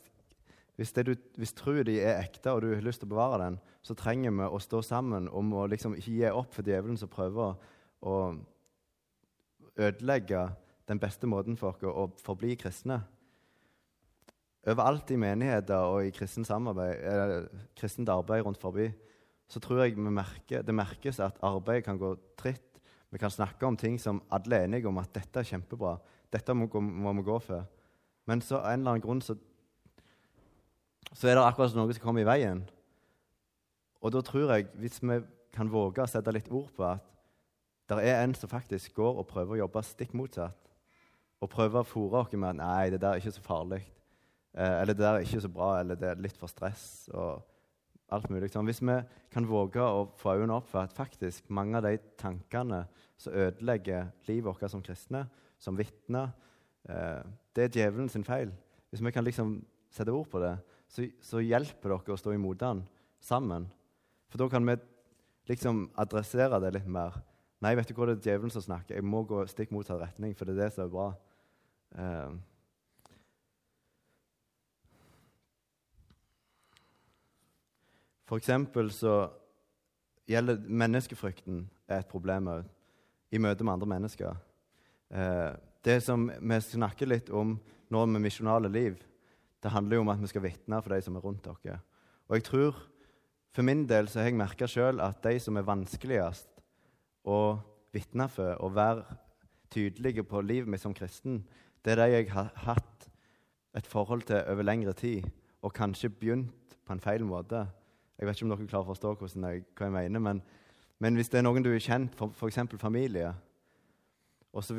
hvis, 0.75 0.91
du, 0.97 1.13
hvis 1.39 1.55
troen 1.55 1.87
din 1.87 2.01
er 2.03 2.19
ekte, 2.25 2.51
og 2.51 2.65
du 2.65 2.73
har 2.73 2.83
lyst 2.83 3.03
til 3.03 3.07
å 3.07 3.13
bevare 3.13 3.39
den, 3.45 3.61
så 3.83 3.95
trenger 3.99 4.35
vi 4.35 4.49
å 4.49 4.59
stå 4.63 4.81
sammen 4.83 5.29
om 5.31 5.55
å 5.55 5.69
liksom 5.71 5.95
ikke 5.95 6.17
gi 6.17 6.33
opp 6.33 6.51
for 6.55 6.67
djevelen 6.67 6.99
som 6.99 7.11
prøver 7.11 7.55
å 8.03 8.17
ødelegge 9.79 10.49
den 10.91 10.99
beste 10.99 11.29
måten 11.31 11.55
for 11.59 11.71
oss 11.71 11.87
å 11.87 12.09
forbli 12.25 12.57
kristne. 12.59 12.99
Overalt 14.67 15.11
i 15.11 15.19
menigheter 15.19 15.87
og 15.91 16.07
i 16.07 16.11
kristent, 16.15 16.51
kristent 17.75 18.11
arbeid 18.11 18.43
rundt 18.43 18.59
forbi 18.59 18.91
så 19.47 19.59
tror 19.61 19.83
jeg 19.83 19.97
merker, 19.97 20.63
det 20.65 20.75
merkes 20.75 21.19
at 21.19 21.39
arbeidet 21.43 21.85
kan 21.85 21.99
gå 21.99 22.15
tritt. 22.39 22.79
Vi 23.13 23.19
kan 23.21 23.31
snakke 23.31 23.65
om 23.67 23.77
ting 23.77 23.99
som 24.01 24.23
alle 24.33 24.57
er 24.57 24.67
enige 24.67 24.89
om 24.89 24.97
at 24.97 25.13
dette 25.13 25.39
er 25.39 25.45
kjempebra. 25.45 25.97
Dette 26.33 26.55
må, 26.57 26.65
må 26.79 27.13
vi 27.13 27.25
gå 27.27 27.39
for. 27.39 27.67
Men 28.25 28.41
så 28.41 28.57
av 28.57 28.71
en 28.71 28.79
eller 28.79 28.95
annen 28.95 29.03
grunn 29.03 29.21
så, 29.21 29.35
så 31.11 31.29
er 31.29 31.37
det 31.37 31.43
akkurat 31.43 31.75
noe 31.77 31.93
som 31.93 32.05
kommer 32.05 32.23
i 32.23 32.27
veien. 32.27 32.63
Og 34.01 34.11
da 34.15 34.23
tror 34.25 34.55
jeg, 34.55 34.67
hvis 34.81 34.99
vi 35.03 35.19
kan 35.53 35.69
våge 35.69 36.01
å 36.01 36.09
sette 36.09 36.33
litt 36.33 36.49
ord 36.51 36.71
på 36.75 36.87
at 36.87 37.09
det 37.91 37.99
er 38.09 38.23
en 38.23 38.33
som 38.35 38.49
faktisk 38.49 38.95
går 38.97 39.19
og 39.21 39.27
prøver 39.29 39.57
å 39.57 39.61
jobbe 39.65 39.83
stikk 39.85 40.15
motsatt, 40.17 40.59
og 41.43 41.51
prøver 41.51 41.83
å 41.83 41.87
fòre 41.87 42.21
oss 42.23 42.33
med 42.33 42.49
at 42.49 42.55
'nei, 42.55 42.89
det 42.89 43.01
der 43.01 43.11
er 43.11 43.19
ikke 43.19 43.35
så 43.35 43.41
farlig', 43.43 43.85
eh, 44.55 44.81
eller 44.81 44.93
'det 44.93 45.03
der 45.03 45.15
er 45.15 45.19
ikke 45.19 45.41
så 45.41 45.49
bra', 45.49 45.79
eller 45.79 45.95
'det 45.95 46.09
er 46.09 46.21
litt 46.21 46.37
for 46.37 46.47
stress', 46.47 47.09
og 47.13 47.43
alt 48.13 48.29
mulig. 48.31 48.51
Sånn. 48.53 48.67
Hvis 48.69 48.81
vi 48.83 48.95
kan 49.33 49.47
våge 49.49 49.83
å 49.83 50.05
få 50.19 50.37
øynene 50.37 50.57
opp 50.59 50.69
for 50.71 50.83
at 50.83 50.95
faktisk 50.95 51.49
mange 51.53 51.79
av 51.79 51.87
de 51.87 51.97
tankene 52.19 52.83
som 53.19 53.33
ødelegger 53.33 54.11
livet 54.27 54.47
vårt 54.47 54.65
som 54.71 54.83
kristne, 54.83 55.25
som 55.59 55.77
vitner, 55.79 56.33
eh, 56.89 57.21
det 57.55 57.65
er 57.65 57.75
djevelen 57.79 58.09
sin 58.09 58.25
feil. 58.27 58.51
Hvis 58.91 59.03
vi 59.03 59.11
kan 59.11 59.25
liksom 59.25 59.57
sette 59.93 60.13
ord 60.13 60.29
på 60.29 60.41
det, 60.43 60.57
så, 60.87 61.05
så 61.21 61.41
hjelper 61.41 61.95
dere 61.95 62.15
å 62.15 62.19
stå 62.19 62.33
imot 62.35 62.59
den 62.61 62.83
sammen. 63.23 63.67
For 64.29 64.41
da 64.41 64.49
kan 64.49 64.65
vi 64.67 64.77
liksom 65.49 65.87
adressere 65.99 66.59
det 66.61 66.73
litt 66.77 66.89
mer. 66.89 67.19
Nei, 67.63 67.75
vet 67.77 67.87
du 67.87 67.95
hva, 67.95 68.09
det 68.09 68.19
er 68.19 68.33
djevelen 68.33 68.51
som 68.51 68.63
snakker. 68.65 68.97
Jeg 68.97 69.07
må 69.07 69.23
gå 69.27 69.43
stikk 69.47 69.71
motsatt 69.71 70.01
retning, 70.01 70.33
for 70.35 70.49
det 70.49 70.57
er 70.57 70.65
det 70.65 70.73
som 70.75 70.85
er 70.85 70.91
bra. 70.91 71.07
Eh, 71.95 72.35
For 78.29 78.39
eksempel 78.39 78.91
så 78.95 79.27
gjelder 80.29 80.63
menneskefrykten 80.67 81.65
et 81.91 82.09
problem 82.09 82.49
òg 82.53 82.67
i 83.33 83.41
møte 83.41 83.65
med 83.65 83.75
andre 83.75 83.89
mennesker. 83.95 84.37
Eh, 85.11 85.51
det 85.83 85.99
som 86.05 86.29
vi 86.29 86.59
snakker 86.63 87.09
litt 87.09 87.29
om 87.29 87.57
nå 87.91 88.05
med 88.05 88.23
misjonale 88.23 88.71
liv, 88.71 88.95
det 89.63 89.71
handler 89.71 89.97
jo 89.97 90.05
om 90.05 90.11
at 90.13 90.21
vi 90.21 90.31
skal 90.31 90.45
vitne 90.45 90.79
for 90.81 90.95
de 90.95 91.01
som 91.03 91.17
er 91.17 91.23
rundt 91.25 91.45
dere. 91.45 91.79
Og 92.29 92.39
jeg 92.39 92.49
tror, 92.49 92.81
For 93.53 93.61
min 93.61 93.83
del 93.85 94.07
så 94.09 94.17
har 94.19 94.31
jeg 94.31 94.37
merka 94.39 94.65
sjøl 94.65 94.97
at 95.05 95.19
de 95.21 95.37
som 95.37 95.57
er 95.59 95.65
vanskeligst 95.67 96.47
å 97.29 97.59
vitne 97.93 98.25
for 98.25 98.57
og 98.65 98.73
være 98.73 99.03
tydelige 99.69 100.23
på 100.25 100.41
livet 100.41 100.71
mitt 100.73 100.81
som 100.81 100.93
kristen, 100.97 101.43
det 101.85 101.93
er 101.93 102.01
de 102.01 102.15
jeg 102.15 102.31
har 102.33 102.49
hatt 102.65 103.05
et 103.77 103.85
forhold 103.85 104.25
til 104.25 104.41
over 104.49 104.65
lengre 104.65 104.93
tid, 104.97 105.27
og 105.61 105.73
kanskje 105.73 106.09
begynt 106.09 106.73
på 106.81 106.95
en 106.95 107.03
feil 107.03 107.21
måte. 107.25 107.67
Jeg 108.23 108.29
vet 108.29 108.37
ikke 108.39 108.45
om 108.47 108.51
dere 108.53 108.65
klarer 108.71 108.87
å 108.87 108.93
forstå 108.93 109.09
jeg, 109.51 109.63
hva 109.75 109.87
jeg 109.89 109.91
mener, 109.91 110.21
men, 110.23 110.37
men, 111.03 111.17
hvis 111.19 111.27
det 111.27 111.41
er 111.41 111.43
noen 111.43 111.65
du 111.65 111.73
er 111.73 111.81
kjent, 111.83 112.13
f.eks. 112.15 112.59
familie 112.79 113.33
og 114.53 114.63
så, 114.63 114.77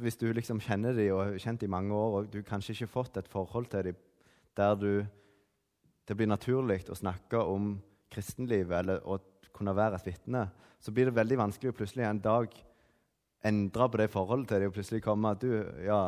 Hvis 0.00 0.16
du 0.16 0.30
liksom 0.32 0.62
kjenner 0.64 0.96
dem 0.96 1.10
og 1.12 1.20
har 1.26 1.36
kjent 1.44 1.60
dem 1.60 1.68
i 1.68 1.74
mange 1.74 1.92
år, 1.92 2.16
og 2.16 2.30
du 2.32 2.38
kanskje 2.40 2.72
ikke 2.72 2.86
har 2.86 2.92
fått 2.94 3.18
et 3.20 3.28
forhold 3.28 3.68
til 3.68 3.90
dem 3.90 3.98
der 4.56 4.78
du, 4.80 5.04
det 6.08 6.16
blir 6.16 6.30
naturlig 6.30 6.78
å 6.88 6.96
snakke 6.96 7.36
om 7.36 7.74
kristenlivet 8.08 8.78
eller 8.78 9.04
å 9.04 9.18
kunne 9.52 9.76
være 9.76 10.00
et 10.00 10.08
vitne, 10.08 10.46
så 10.80 10.92
blir 10.92 11.10
det 11.10 11.18
veldig 11.20 11.36
vanskelig 11.42 11.74
å 11.74 11.76
plutselig 11.76 12.08
en 12.08 12.24
dag 12.24 12.56
endre 13.44 13.90
på 13.90 14.00
det 14.00 14.08
forholdet 14.12 14.54
til 14.54 14.64
dem 14.64 14.72
og 14.72 14.78
plutselig 14.78 15.04
komme 15.04 15.36
at 15.36 15.44
du, 15.44 15.52
ja, 15.84 16.02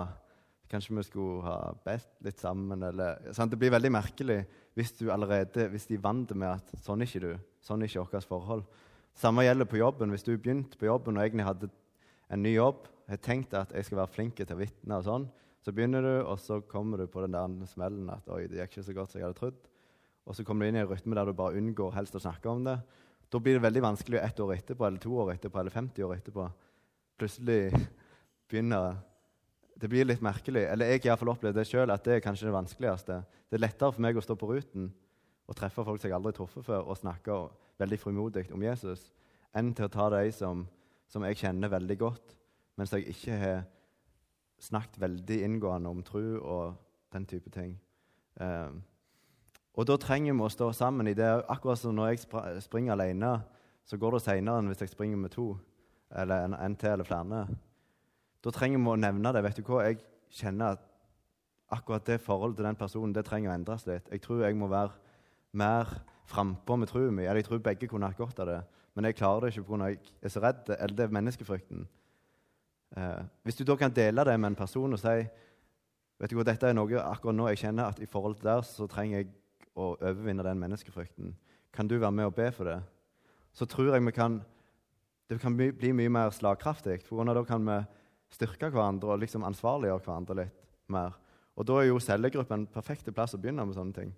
Kanskje 0.73 0.95
vi 0.97 1.03
skulle 1.05 1.45
ha 1.45 1.57
bedt 1.85 2.15
litt 2.25 2.39
sammen? 2.41 2.81
Eller, 2.81 3.19
sant? 3.37 3.53
Det 3.53 3.59
blir 3.61 3.75
veldig 3.75 3.91
merkelig 3.93 4.39
hvis 4.75 4.95
du 4.97 5.11
allerede, 5.13 5.67
hvis 5.69 5.87
de 5.91 5.99
er 5.99 6.05
vant 6.05 6.31
med 6.35 6.49
at 6.49 6.73
sånn 6.85 7.03
er 7.03 7.11
ikke 7.11 7.25
du. 7.27 7.33
Sånn 7.65 7.83
er 7.83 7.91
ikke 7.91 8.07
vårt 8.07 8.29
forhold. 8.29 8.65
Samme 9.19 9.45
gjelder 9.45 9.69
på 9.69 9.81
jobben. 9.81 10.13
Hvis 10.15 10.25
du 10.25 10.33
begynte 10.37 10.79
på 10.81 10.89
jobben 10.89 11.19
og 11.19 11.25
egentlig 11.25 11.47
hadde 11.47 11.69
en 12.33 12.43
ny 12.43 12.55
jobb, 12.55 12.87
har 13.11 13.21
tenkt 13.21 13.53
at 13.59 13.75
jeg 13.77 13.85
skal 13.85 14.01
være 14.01 14.15
flink 14.15 14.39
til 14.39 14.55
å 14.55 14.57
vitne, 14.57 14.97
og 14.97 15.05
sånn, 15.05 15.29
så 15.63 15.75
begynner 15.75 16.03
du, 16.03 16.15
og 16.25 16.41
så 16.41 16.63
kommer 16.67 17.03
du 17.03 17.07
på 17.11 17.23
den 17.23 17.37
der 17.37 17.69
smellen 17.71 18.09
at 18.11 18.27
oi, 18.33 18.47
det 18.51 18.63
gikk 18.63 18.79
ikke 18.79 18.87
så 18.89 18.97
godt 18.97 19.13
som 19.13 19.21
jeg 19.21 19.29
hadde 19.29 19.39
trodd. 19.39 19.61
Og 20.27 20.39
så 20.39 20.47
kommer 20.47 20.65
du 20.65 20.73
inn 20.73 20.79
i 20.79 20.83
en 20.83 20.89
rytme 20.91 21.19
der 21.19 21.29
du 21.29 21.37
bare 21.37 21.59
unngår 21.59 21.95
helst 21.99 22.17
å 22.17 22.23
snakke 22.23 22.51
om 22.51 22.65
det. 22.67 22.79
Da 23.33 23.41
blir 23.41 23.59
det 23.59 23.65
veldig 23.65 23.85
vanskelig 23.85 24.21
ett 24.23 24.41
år 24.43 24.55
etterpå, 24.57 24.87
eller 24.87 25.03
to 25.03 25.13
år 25.23 25.35
etterpå, 25.35 25.61
eller 25.61 25.75
50 25.75 26.07
år 26.07 26.17
etterpå. 26.17 26.49
Plutselig 27.21 27.61
begynner 28.51 28.97
det 29.81 29.89
blir 29.91 30.07
litt 30.07 30.23
merkelig. 30.25 30.65
Eller 30.71 30.95
jeg 30.95 31.09
har 31.09 31.33
opplevd 31.33 31.57
det 31.59 31.67
sjøl, 31.69 31.91
at 31.91 32.05
det 32.05 32.19
er 32.19 32.25
kanskje 32.25 32.49
det 32.49 32.57
vanskeligste. 32.57 33.23
Det 33.49 33.59
er 33.59 33.65
lettere 33.65 33.95
for 33.95 34.05
meg 34.05 34.19
å 34.19 34.25
stå 34.25 34.37
på 34.39 34.51
ruten 34.51 34.91
og 35.51 35.59
treffe 35.59 35.85
folk 35.85 36.01
som 36.01 36.09
jeg 36.09 36.17
aldri 36.17 36.33
har 36.33 36.39
truffet 36.39 36.65
før, 36.65 36.87
og 36.87 36.99
snakke 37.01 37.39
veldig 37.83 37.99
frimodig 37.99 38.47
om 38.55 38.63
Jesus, 38.63 39.09
enn 39.59 39.73
til 39.77 39.89
å 39.89 39.93
ta 39.93 40.07
de 40.15 40.31
som, 40.33 40.63
som, 41.11 41.25
jeg 41.27 41.41
kjenner 41.43 41.73
veldig 41.73 41.97
godt, 42.01 42.37
men 42.79 42.89
som 42.89 43.01
jeg 43.01 43.17
ikke 43.17 43.39
har 43.41 43.65
snakket 44.63 45.01
veldig 45.03 45.39
inngående 45.45 45.91
om 45.91 46.05
tro 46.07 46.23
og 46.39 46.79
den 47.13 47.27
type 47.29 47.51
ting. 47.53 47.75
Um, 48.39 48.81
og 49.75 49.89
da 49.89 49.99
trenger 50.01 50.37
vi 50.37 50.47
å 50.47 50.53
stå 50.53 50.71
sammen 50.77 51.11
i 51.11 51.17
det. 51.17 51.29
Akkurat 51.51 51.81
som 51.81 51.97
når 51.97 52.13
jeg 52.13 52.63
springer 52.65 52.95
alene, 52.95 53.35
så 53.85 53.99
går 53.99 54.17
det 54.17 54.25
senere 54.25 54.63
enn 54.63 54.71
hvis 54.71 54.85
jeg 54.85 54.93
springer 54.93 55.21
med 55.21 55.35
to 55.35 55.51
eller 56.13 56.47
en, 56.47 56.55
en 56.55 56.77
til 56.77 56.95
eller 56.95 57.09
flere. 57.09 57.47
Da 58.43 58.51
trenger 58.51 58.81
vi 58.83 58.91
å 58.91 58.99
nevne 58.99 59.33
det. 59.35 59.43
Vet 59.45 59.61
du 59.61 59.67
hva? 59.67 59.85
Jeg 59.87 60.01
kjenner 60.35 60.77
at 60.77 60.89
akkurat 61.73 62.05
det 62.07 62.21
forholdet 62.21 62.59
til 62.61 62.69
den 62.69 62.79
personen 62.79 63.15
det 63.15 63.25
trenger 63.27 63.53
å 63.53 63.57
endres 63.57 63.87
litt. 63.89 64.09
Jeg 64.13 64.23
tror 64.25 64.43
jeg 64.45 64.59
må 64.59 64.69
være 64.73 64.93
mer 65.59 65.89
frampå 66.29 66.77
med 66.77 66.91
troen 66.91 67.15
min. 67.15 67.27
Jeg 67.29 67.47
tror 67.47 67.63
begge 67.65 67.89
kunne 67.89 68.09
hatt 68.11 68.19
godt 68.19 68.43
av 68.43 68.51
det, 68.51 68.61
men 68.95 69.09
jeg 69.09 69.19
klarer 69.21 69.47
det 69.47 69.55
ikke 69.55 69.69
pga. 69.69 69.91
jeg 69.93 70.01
er 70.23 70.35
så 70.35 70.43
redd. 70.43 70.73
Eller 70.79 70.97
det 70.97 71.07
er 71.07 71.15
menneskefrykten. 71.19 71.87
Eh, 72.97 73.23
hvis 73.45 73.57
du 73.57 73.65
da 73.65 73.77
kan 73.77 73.95
dele 73.95 74.25
det 74.25 74.41
med 74.41 74.53
en 74.53 74.59
person 74.59 74.93
og 74.93 75.01
si 75.01 75.15
vet 76.21 76.31
du 76.31 76.37
hva, 76.37 76.45
dette 76.45 76.69
er 76.69 76.75
noe 76.77 77.01
akkurat 77.01 77.35
nå 77.35 77.47
jeg 77.49 77.63
kjenner 77.65 77.89
at 77.89 78.03
i 78.05 78.07
forhold 78.07 78.37
til 78.37 78.51
der 78.51 78.61
så 78.69 78.87
trenger 78.87 79.23
jeg 79.23 79.31
å 79.75 79.95
overvinne 79.95 80.45
den 80.45 80.61
menneskefrykten. 80.61 81.33
Kan 81.73 81.89
du 81.89 81.97
være 81.97 82.13
med 82.13 82.29
og 82.29 82.35
be 82.37 82.51
for 82.53 82.69
det? 82.69 82.83
Så 83.53 83.65
tror 83.65 83.95
jeg 83.95 84.05
vi 84.05 84.13
kan, 84.13 84.43
det 85.31 85.41
kan 85.41 85.57
bli, 85.57 85.71
bli 85.73 85.93
mye 85.97 86.13
mer 86.13 86.31
slagkraftig. 86.31 87.01
For 87.07 87.25
da 87.25 87.45
kan 87.49 87.65
vi 87.65 87.79
styrke 88.33 88.71
hverandre 88.73 89.15
og 89.15 89.23
liksom 89.23 89.45
ansvarliggjøre 89.47 90.05
hverandre 90.07 90.39
litt 90.43 90.63
mer. 90.93 91.17
Og 91.57 91.67
Da 91.69 91.81
er 91.81 91.91
jo 91.91 92.01
cellegruppen 92.01 92.63
en 92.63 92.67
perfekt 92.67 93.11
plass 93.15 93.35
å 93.37 93.41
begynne 93.41 93.67
med 93.67 93.77
sånne 93.77 93.95
ting. 93.95 94.15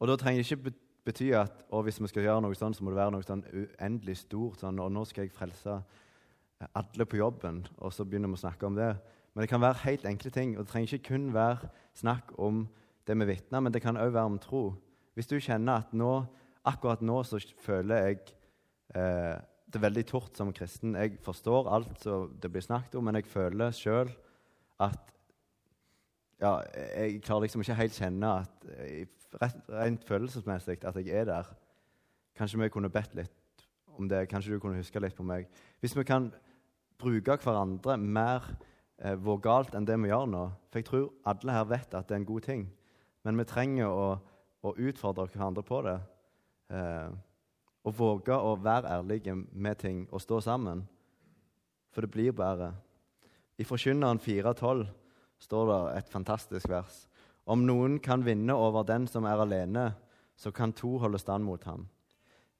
Og 0.00 0.08
Da 0.08 0.16
trenger 0.16 0.42
det 0.42 0.50
ikke 0.50 0.74
bety 1.04 1.32
at 1.34 1.64
hvis 1.70 2.00
vi 2.00 2.08
skal 2.08 2.22
gjøre 2.22 2.42
noe 2.44 2.54
sånn, 2.54 2.74
så 2.74 2.84
må 2.84 2.92
det 2.92 3.00
være 3.00 3.14
noe 3.16 3.26
sånn 3.26 3.44
uendelig 3.50 4.20
stort. 4.24 4.60
Sånn, 4.60 4.78
og 4.78 4.92
nå 4.92 5.04
skal 5.08 5.26
jeg 5.26 5.34
frelse 5.34 5.80
alle 6.76 7.06
på 7.08 7.16
jobben, 7.16 7.64
og 7.80 7.92
så 7.92 8.04
begynner 8.04 8.28
vi 8.28 8.36
å 8.36 8.44
snakke 8.44 8.66
om 8.68 8.76
det. 8.76 8.94
Men 9.34 9.42
det 9.42 9.48
kan 9.48 9.62
være 9.62 9.84
helt 9.84 10.04
enkle 10.04 10.30
ting. 10.30 10.56
og 10.56 10.64
Det 10.64 10.72
trenger 10.72 10.94
ikke 10.94 11.14
kun 11.14 11.32
være 11.34 11.70
snakk 11.94 12.34
om 12.38 12.68
det 13.06 13.16
vi 13.18 13.24
vitner, 13.24 13.60
men 13.60 13.72
det 13.72 13.82
kan 13.82 13.96
òg 13.96 14.12
være 14.12 14.32
om 14.32 14.38
tro. 14.38 14.74
Hvis 15.14 15.26
du 15.26 15.38
kjenner 15.40 15.80
at 15.80 15.92
nå, 15.92 16.26
akkurat 16.64 17.00
nå 17.02 17.22
så 17.24 17.40
føler 17.64 18.04
jeg 18.06 18.18
eh, 18.94 19.38
det 19.72 19.82
veldig 19.82 20.04
tort 20.08 20.36
som 20.36 20.52
kristen. 20.52 20.96
Jeg 20.98 21.18
forstår 21.22 21.68
alt 21.70 22.02
som 22.02 22.30
det 22.42 22.50
blir 22.52 22.64
snakket 22.64 22.96
om, 22.98 23.06
men 23.06 23.20
jeg 23.20 23.30
føler 23.30 23.74
sjøl 23.76 24.10
at 24.80 25.06
ja, 26.40 26.62
Jeg 26.96 27.20
klarer 27.20 27.44
liksom 27.44 27.60
ikke 27.60 27.76
helt 27.76 27.96
kjenne 27.98 28.28
at 28.40 28.62
rent 29.68 30.04
følelsesmessig 30.08 30.78
at 30.88 30.96
jeg 30.96 31.12
er 31.12 31.26
der. 31.28 31.50
Kanskje 32.36 32.62
vi 32.62 32.68
kunne 32.72 32.88
bedt 32.88 33.14
litt 33.14 33.66
om 33.98 34.08
det. 34.08 34.28
Kanskje 34.28 34.54
du 34.54 34.58
kunne 34.58 34.80
huske 34.80 35.00
litt 35.00 35.16
på 35.16 35.26
meg. 35.26 35.50
Hvis 35.80 35.96
vi 35.96 36.04
kan 36.08 36.30
bruke 37.00 37.36
hverandre 37.42 37.98
mer 38.00 38.46
eh, 38.98 39.16
vågalt 39.20 39.74
enn 39.76 39.84
det 39.88 39.96
vi 40.00 40.10
gjør 40.10 40.26
nå 40.28 40.42
For 40.70 40.80
jeg 40.80 40.88
tror 40.88 41.10
alle 41.28 41.56
her 41.56 41.68
vet 41.68 41.94
at 41.94 42.08
det 42.08 42.16
er 42.16 42.22
en 42.22 42.28
god 42.28 42.46
ting, 42.46 42.66
men 43.24 43.40
vi 43.40 43.44
trenger 43.48 43.88
å, 43.92 44.08
å 44.64 44.74
utfordre 44.76 45.28
hverandre 45.28 45.64
på 45.66 45.82
det. 45.84 45.98
Eh, 46.72 47.08
og 47.84 47.96
våge 47.96 48.36
å 48.36 48.56
være 48.60 48.90
ærlige 48.98 49.34
med 49.34 49.78
ting 49.80 50.04
og 50.10 50.22
stå 50.22 50.40
sammen. 50.44 50.84
For 51.90 52.04
det 52.04 52.12
blir 52.12 52.36
bedre. 52.36 52.74
I 53.58 53.64
Forkynneren 53.64 54.20
4,12 54.20 54.86
står 55.40 55.70
det 55.70 55.80
et 55.98 56.12
fantastisk 56.12 56.68
vers. 56.70 57.06
Om 57.50 57.64
noen 57.66 57.98
kan 58.02 58.24
vinne 58.24 58.54
over 58.54 58.84
den 58.86 59.08
som 59.10 59.26
er 59.26 59.40
alene, 59.40 59.90
så 60.36 60.52
kan 60.52 60.72
to 60.76 60.96
holde 61.00 61.18
stand 61.20 61.44
mot 61.44 61.64
ham. 61.68 61.88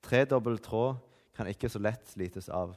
Tredobbel 0.04 0.58
tråd 0.64 0.98
kan 1.36 1.48
ikke 1.48 1.70
så 1.72 1.80
lett 1.80 2.08
slites 2.08 2.48
av. 2.52 2.74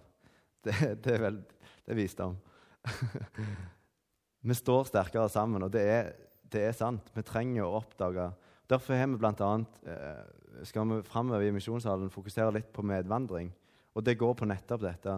Det, 0.64 0.76
det 1.04 1.18
er 1.18 1.24
vel 1.26 1.40
det 1.84 1.92
er 1.92 2.00
visdom. 2.00 2.38
vi 4.48 4.56
står 4.56 4.88
sterkere 4.88 5.28
sammen, 5.32 5.66
og 5.66 5.72
det 5.74 5.84
er, 5.84 6.12
det 6.48 6.62
er 6.70 6.76
sant. 6.78 7.10
Vi 7.16 7.24
trenger 7.28 7.66
å 7.66 7.80
oppdage 7.82 8.30
Derfor 8.70 8.96
har 8.96 9.08
vi 9.12 9.20
bl.a. 9.20 9.52
Eh, 9.92 10.66
skal 10.66 10.88
vi 10.88 11.02
framover 11.04 11.48
i 11.48 11.52
misjonssalen 11.52 12.12
fokusere 12.14 12.54
litt 12.56 12.72
på 12.74 12.86
medvandring. 12.86 13.52
Og 13.94 14.06
det 14.06 14.18
går 14.18 14.34
på 14.40 14.48
nettopp 14.48 14.86
dette. 14.86 15.18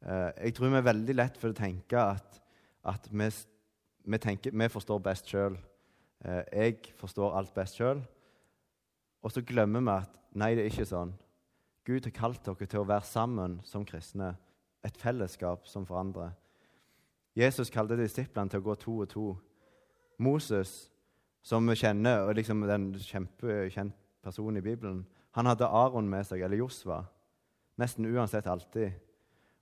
Eh, 0.00 0.30
jeg 0.46 0.54
tror 0.56 0.72
vi 0.72 0.78
er 0.80 0.86
veldig 0.88 1.16
lett 1.16 1.36
for 1.38 1.52
å 1.52 1.56
tenke 1.56 2.00
at, 2.00 2.40
at 2.88 3.08
vi, 3.10 3.28
vi, 4.04 4.18
tenker, 4.18 4.54
vi, 4.56 4.70
forstår 4.72 5.02
best 5.04 5.28
sjøl. 5.28 5.58
Eh, 6.24 6.44
jeg 6.56 6.94
forstår 6.96 7.36
alt 7.36 7.52
best 7.54 7.76
sjøl. 7.76 8.00
Og 9.20 9.34
så 9.34 9.44
glemmer 9.44 9.84
vi 9.84 9.96
at 9.98 10.16
nei, 10.40 10.54
det 10.56 10.64
er 10.64 10.72
ikke 10.72 10.88
sånn. 10.88 11.12
Gud 11.84 12.06
har 12.08 12.16
kalt 12.16 12.44
dere 12.46 12.68
til 12.70 12.80
å 12.80 12.88
være 12.88 13.08
sammen 13.08 13.58
som 13.68 13.84
kristne. 13.84 14.32
Et 14.86 14.96
fellesskap 14.96 15.68
som 15.68 15.84
forandrer. 15.84 16.32
Jesus 17.36 17.70
kalte 17.70 17.98
disiplene 18.00 18.50
til 18.50 18.62
å 18.62 18.66
gå 18.70 18.74
to 18.80 18.94
og 19.04 19.10
to. 19.12 19.26
Moses 20.20 20.88
som 21.42 21.66
vi 21.68 21.76
kjenner, 21.76 22.26
og 22.26 22.34
liksom 22.36 22.62
den 22.68 22.92
kjempekjent 23.00 23.96
personen 24.22 24.60
i 24.60 24.64
Bibelen, 24.64 25.06
han 25.30 25.46
hadde 25.46 25.66
Aron 25.66 26.08
med 26.10 26.26
seg, 26.26 26.42
eller 26.42 26.60
Josva, 26.60 27.04
nesten 27.80 28.08
uansett 28.10 28.46
alltid. 28.50 28.92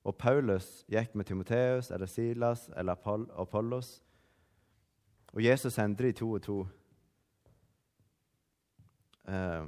Og 0.09 0.17
Paulus 0.17 0.85
gikk 0.88 1.14
med 1.14 1.29
Timoteus 1.29 1.91
eller 1.91 2.07
Silas 2.07 2.69
eller 2.77 2.97
Apollos. 3.37 3.99
Og 5.35 5.45
Jesus 5.45 5.75
sendte 5.75 6.07
de 6.07 6.12
to 6.17 6.31
og 6.33 6.43
to. 6.43 6.57
Eh, 9.29 9.67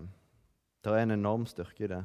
det 0.85 0.93
er 0.93 1.03
en 1.03 1.11
enorm 1.11 1.45
styrke 1.47 1.85
i 1.85 1.91
det. 1.93 2.05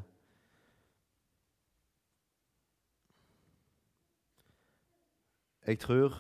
Jeg 5.65 5.79
tror 5.79 6.19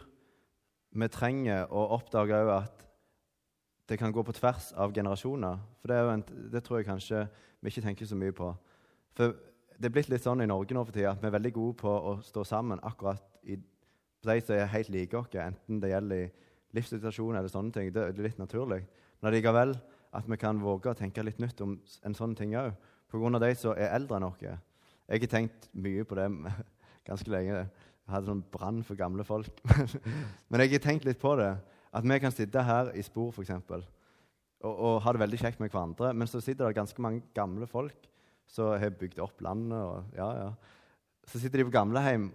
vi 0.95 1.07
trenger 1.11 1.67
å 1.69 1.83
oppdage 1.99 2.37
òg 2.39 2.53
at 2.55 2.84
det 3.89 3.97
kan 4.01 4.13
gå 4.13 4.23
på 4.25 4.33
tvers 4.33 4.71
av 4.73 4.93
generasjoner. 4.93 5.59
For 5.81 5.91
det, 5.91 5.99
en, 6.13 6.23
det, 6.51 6.63
tror 6.63 6.79
jeg 6.79 6.87
kanskje 6.87 7.25
vi 7.61 7.69
ikke 7.69 7.85
tenker 7.85 8.09
så 8.09 8.17
mye 8.17 8.33
på. 8.35 8.49
For 9.17 9.35
det 9.77 9.89
er 9.89 9.93
blitt 9.93 10.09
litt 10.09 10.23
sånn 10.25 10.41
i 10.41 10.49
Norge 10.49 10.75
nå 10.75 10.83
for 10.85 10.95
tida 10.95 11.13
at 11.13 11.21
vi 11.21 11.29
er 11.29 11.35
veldig 11.35 11.53
gode 11.53 11.77
på 11.83 11.91
å 11.91 12.15
stå 12.25 12.45
sammen 12.47 12.81
akkurat 12.83 13.21
i 13.43 13.59
de 14.25 14.39
som 14.41 14.55
er 14.55 14.71
helt 14.71 14.89
like 14.89 15.17
oss, 15.17 15.29
enten 15.37 15.81
det 15.81 15.91
gjelder 15.91 16.23
i 16.23 16.31
livssituasjon 16.75 17.37
eller 17.37 17.51
sånne 17.51 17.75
ting. 17.75 17.91
Det 17.93 18.07
er 18.07 18.23
litt 18.25 18.39
naturlig. 18.41 18.81
Men 19.19 19.29
allikevel 19.29 19.75
at 20.15 20.29
vi 20.31 20.37
kan 20.39 20.61
våge 20.63 20.89
å 20.91 20.97
tenke 20.97 21.23
litt 21.23 21.41
nytt 21.43 21.61
om 21.61 21.75
en 22.07 22.17
sånn 22.17 22.33
ting 22.37 22.55
òg. 22.57 22.73
Pga. 23.11 23.39
de 23.39 23.51
som 23.55 23.75
er 23.77 23.93
eldre 23.93 24.17
enn 24.17 24.27
oss. 24.27 24.41
Jeg 24.41 25.21
har 25.21 25.29
tenkt 25.29 25.69
mye 25.73 26.03
på 26.03 26.17
det 26.17 26.25
ganske 27.09 27.29
lenge. 27.29 27.53
Jeg 28.05 28.13
hadde 28.13 28.31
sånn 28.31 28.43
brann 28.51 28.83
for 28.83 28.97
gamle 28.97 29.23
folk. 29.23 29.61
Men 30.49 30.61
jeg 30.61 30.71
har 30.71 30.83
tenkt 30.83 31.05
litt 31.05 31.21
på 31.21 31.35
det. 31.39 31.53
At 31.95 32.03
vi 32.03 32.17
kan 32.19 32.33
sitte 32.33 32.63
her 32.63 32.91
i 32.91 33.03
Spor 33.05 33.31
for 33.31 33.45
eksempel, 33.45 33.85
og, 34.65 34.73
og 34.73 35.01
ha 35.05 35.13
det 35.13 35.21
veldig 35.21 35.39
kjekt 35.39 35.61
med 35.61 35.71
hverandre, 35.71 36.11
men 36.13 36.27
så 36.27 36.41
sitter 36.43 36.67
det 36.67 36.77
ganske 36.77 37.01
mange 37.01 37.23
gamle 37.35 37.67
folk 37.69 38.09
som 38.51 38.75
har 38.79 38.93
bygd 38.99 39.21
opp 39.23 39.41
landet. 39.41 39.79
og 39.79 40.17
ja, 40.17 40.27
ja. 40.43 40.49
Så 41.25 41.39
sitter 41.39 41.61
de 41.61 41.67
på 41.69 41.73
gamlehjem, 41.75 42.29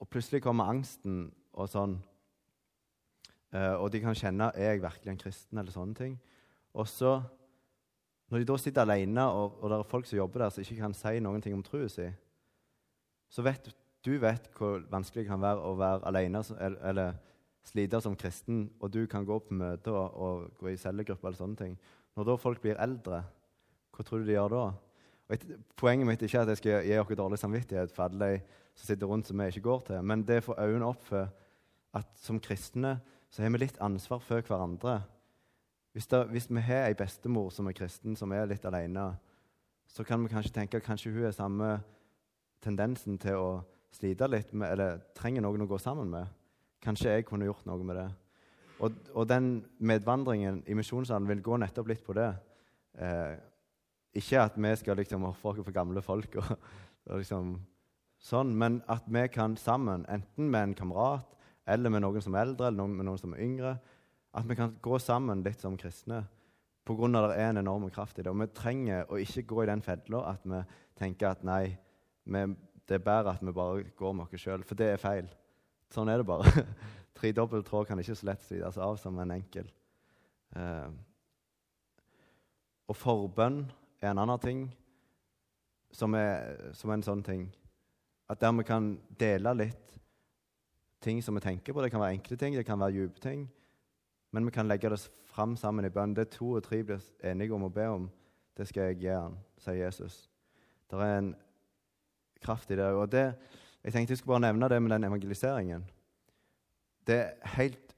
og 0.00 0.08
plutselig 0.12 0.42
kommer 0.44 0.68
angsten 0.72 1.30
og 1.56 1.70
sånn. 1.72 1.96
Uh, 3.54 3.78
og 3.78 3.88
de 3.94 4.02
kan 4.02 4.16
kjenne 4.18 4.50
er 4.58 4.74
jeg 4.74 4.82
virkelig 4.82 5.12
en 5.12 5.22
kristen 5.22 5.60
eller 5.62 5.72
sånne 5.72 5.96
ting. 5.96 6.16
Og 6.76 6.88
så, 6.90 7.14
når 8.28 8.42
de 8.42 8.48
da 8.50 8.58
sitter 8.60 8.84
alene, 8.84 9.24
og, 9.32 9.56
og 9.62 9.70
det 9.70 9.78
er 9.78 9.90
folk 9.92 10.08
som 10.08 10.18
jobber 10.18 10.44
der, 10.44 10.52
som 10.52 10.66
ikke 10.66 10.82
kan 10.82 10.96
si 10.98 11.20
noen 11.24 11.44
ting 11.44 11.56
om 11.56 11.64
troen 11.64 11.88
sin, 11.92 12.16
så 13.32 13.44
vet 13.46 13.70
du 14.06 14.12
vet 14.22 14.44
hvor 14.54 14.84
vanskelig 14.90 15.24
det 15.24 15.30
kan 15.32 15.42
være 15.42 15.62
å 15.66 15.72
være 15.78 16.04
alene 16.06 16.42
eller, 16.62 17.16
slite 17.66 18.00
som 18.02 18.16
kristen, 18.18 18.66
og 18.80 18.92
du 18.94 19.06
kan 19.10 19.26
gå 19.26 19.38
på 19.42 19.54
møter 19.54 19.94
og, 19.94 20.14
og 20.14 20.60
gå 20.60 20.72
i 20.72 20.80
cellegruppe 20.80 21.26
eller 21.26 21.38
sånne 21.38 21.58
ting 21.60 21.78
Når 22.16 22.28
da 22.28 22.36
folk 22.40 22.60
blir 22.62 22.78
eldre, 22.80 23.24
hva 23.92 24.04
tror 24.04 24.22
du 24.22 24.28
de 24.28 24.36
gjør 24.36 24.52
da? 24.52 24.66
Et, 25.34 25.42
poenget 25.76 26.06
mitt 26.06 26.22
er 26.22 26.30
ikke 26.30 26.44
at 26.44 26.52
jeg 26.52 26.60
skal 26.60 26.86
gi 26.86 26.94
dere 26.94 27.18
dårlig 27.18 27.38
samvittighet 27.42 27.92
for 27.92 28.06
alle 28.06 28.30
de 28.30 28.38
som 28.76 28.86
sitter 28.86 29.10
rundt 29.10 29.26
som 29.26 29.40
vi 29.40 29.48
ikke 29.50 29.66
går 29.66 29.84
til, 29.88 30.02
men 30.02 30.22
det 30.28 30.44
får 30.44 30.60
øynene 30.62 30.86
opp 30.86 31.02
for 31.04 31.28
at 31.96 32.08
som 32.20 32.40
kristne 32.40 32.98
så 33.32 33.42
har 33.42 33.50
vi 33.50 33.60
litt 33.60 33.78
ansvar 33.82 34.20
for 34.22 34.40
hverandre. 34.40 35.00
Hvis, 35.92 36.06
det, 36.06 36.22
hvis 36.30 36.50
vi 36.50 36.60
har 36.60 36.86
ei 36.86 36.96
bestemor 36.96 37.50
som 37.50 37.66
er 37.66 37.76
kristen, 37.76 38.16
som 38.16 38.32
er 38.32 38.46
litt 38.48 38.64
alene, 38.68 39.10
så 39.88 40.04
kan 40.04 40.22
vi 40.22 40.30
kanskje 40.32 40.54
tenke 40.54 40.78
at 40.78 40.84
kanskje 40.86 41.12
hun 41.12 41.24
har 41.24 41.34
samme 41.34 41.70
tendensen 42.62 43.18
til 43.18 43.40
å 43.40 43.50
slite 43.96 44.28
litt 44.28 44.52
med, 44.52 44.72
eller 44.74 45.00
trenger 45.16 45.44
noen 45.44 45.64
å 45.64 45.70
gå 45.70 45.78
sammen 45.80 46.10
med. 46.12 46.28
Kanskje 46.86 47.16
jeg 47.16 47.26
kunne 47.26 47.48
gjort 47.48 47.66
noe 47.66 47.82
med 47.82 47.98
det. 47.98 48.06
Og, 48.84 48.98
og 49.16 49.24
den 49.26 49.64
medvandringen 49.78 50.60
i 50.68 50.76
misjonssalen 50.78 51.26
vil 51.26 51.42
gå 51.42 51.56
nettopp 51.58 51.88
litt 51.90 52.04
på 52.06 52.14
det. 52.14 52.28
Eh, 53.02 53.32
ikke 54.16 54.44
at 54.44 54.58
vi 54.60 54.74
skal 54.78 55.00
liksom 55.00 55.26
ofre 55.26 55.50
oss 55.50 55.64
for 55.64 55.74
gamle 55.74 56.02
folk, 56.04 56.38
og, 56.40 56.52
og 57.10 57.22
liksom, 57.22 57.56
sånn, 58.22 58.54
men 58.56 58.78
at 58.92 59.08
vi 59.12 59.24
kan 59.32 59.56
sammen, 59.60 60.06
enten 60.12 60.50
med 60.52 60.70
en 60.70 60.76
kamerat 60.78 61.34
eller 61.66 61.90
med 61.90 62.04
noen 62.04 62.22
som 62.22 62.36
er 62.36 62.46
eldre 62.46 62.68
eller 62.68 62.78
noen, 62.78 62.94
med 62.96 63.08
noen 63.08 63.20
som 63.20 63.34
er 63.34 63.42
yngre, 63.44 63.74
at 64.36 64.46
vi 64.46 64.56
kan 64.58 64.76
gå 64.82 64.98
sammen 65.02 65.42
litt 65.44 65.64
som 65.64 65.76
kristne 65.80 66.22
pga. 66.86 67.08
det 67.10 67.40
er 67.40 67.50
en 67.50 67.64
enorm 67.64 67.88
kraft 67.90 68.18
i 68.18 68.22
det. 68.22 68.30
Og 68.30 68.38
vi 68.40 68.46
trenger 68.54 69.10
å 69.10 69.18
ikke 69.18 69.42
gå 69.42 69.64
i 69.64 69.70
den 69.72 69.82
fella 69.82 70.22
at 70.30 70.44
vi 70.44 70.62
tenker 70.98 71.32
at 71.32 71.42
nei, 71.42 71.76
vi, 72.24 72.44
det 72.86 73.00
er 73.00 73.04
bedre 73.08 73.34
at 73.34 73.42
vi 73.42 73.52
bare 73.52 73.88
går 73.96 74.14
med 74.14 74.28
oss 74.28 74.40
sjøl, 74.40 74.62
for 74.62 74.78
det 74.78 74.92
er 74.92 75.02
feil. 75.02 75.28
Sånn 75.96 76.12
er 76.12 76.20
det 76.20 76.28
bare. 76.28 76.66
Tredobbel 77.16 77.64
tråd 77.64 77.88
kan 77.88 78.00
ikke 78.00 78.16
så 78.18 78.28
lett 78.28 78.42
slites 78.44 78.76
av 78.76 78.98
som 79.00 79.16
en 79.22 79.32
enkel. 79.38 79.68
Eh, 80.52 80.90
og 82.86 82.98
forbønn 83.00 83.62
er 84.02 84.10
en 84.12 84.20
annen 84.20 84.42
ting 84.42 84.66
som 85.96 86.12
er 86.18 86.74
som 86.76 86.92
en 86.92 87.04
sånn 87.06 87.24
ting. 87.24 87.48
At 88.28 88.42
der 88.42 88.52
vi 88.58 88.66
kan 88.68 88.90
dele 89.16 89.54
litt 89.56 89.96
ting 91.00 91.22
som 91.22 91.38
vi 91.38 91.44
tenker 91.46 91.72
på. 91.72 91.80
Det 91.80 91.92
kan 91.94 92.02
være 92.02 92.18
enkle 92.18 92.36
ting, 92.36 92.56
det 92.58 92.66
kan 92.68 92.80
være 92.80 93.06
dype 93.06 93.22
ting. 93.22 93.46
Men 94.34 94.44
vi 94.44 94.52
kan 94.52 94.68
legge 94.68 94.90
det 94.92 95.00
fram 95.30 95.56
sammen 95.56 95.86
i 95.86 95.92
bønn. 95.92 96.14
Det 96.16 96.28
to 96.34 96.56
og 96.58 96.64
tre 96.66 96.82
blir 96.84 97.04
enige 97.24 97.54
om 97.56 97.64
å 97.64 97.72
be 97.72 97.88
om, 97.88 98.08
det 98.56 98.68
skal 98.68 98.90
jeg 98.90 99.04
gi 99.04 99.14
han, 99.14 99.36
sier 99.62 99.86
Jesus. 99.86 100.26
Det 100.90 101.00
er 101.00 101.18
en 101.22 101.34
kraft 102.42 102.70
i 102.70 102.76
det. 102.76 102.90
Og 102.92 103.08
det, 103.12 103.30
jeg 103.86 103.94
tenkte 103.94 104.12
jeg 104.12 104.18
skulle 104.18 104.34
bare 104.34 104.48
nevne 104.48 104.68
det 104.68 104.80
med 104.82 104.90
den 104.90 105.04
evangeliseringen. 105.06 105.84
Det 107.06 107.16
er 107.22 107.52
helt 107.54 107.92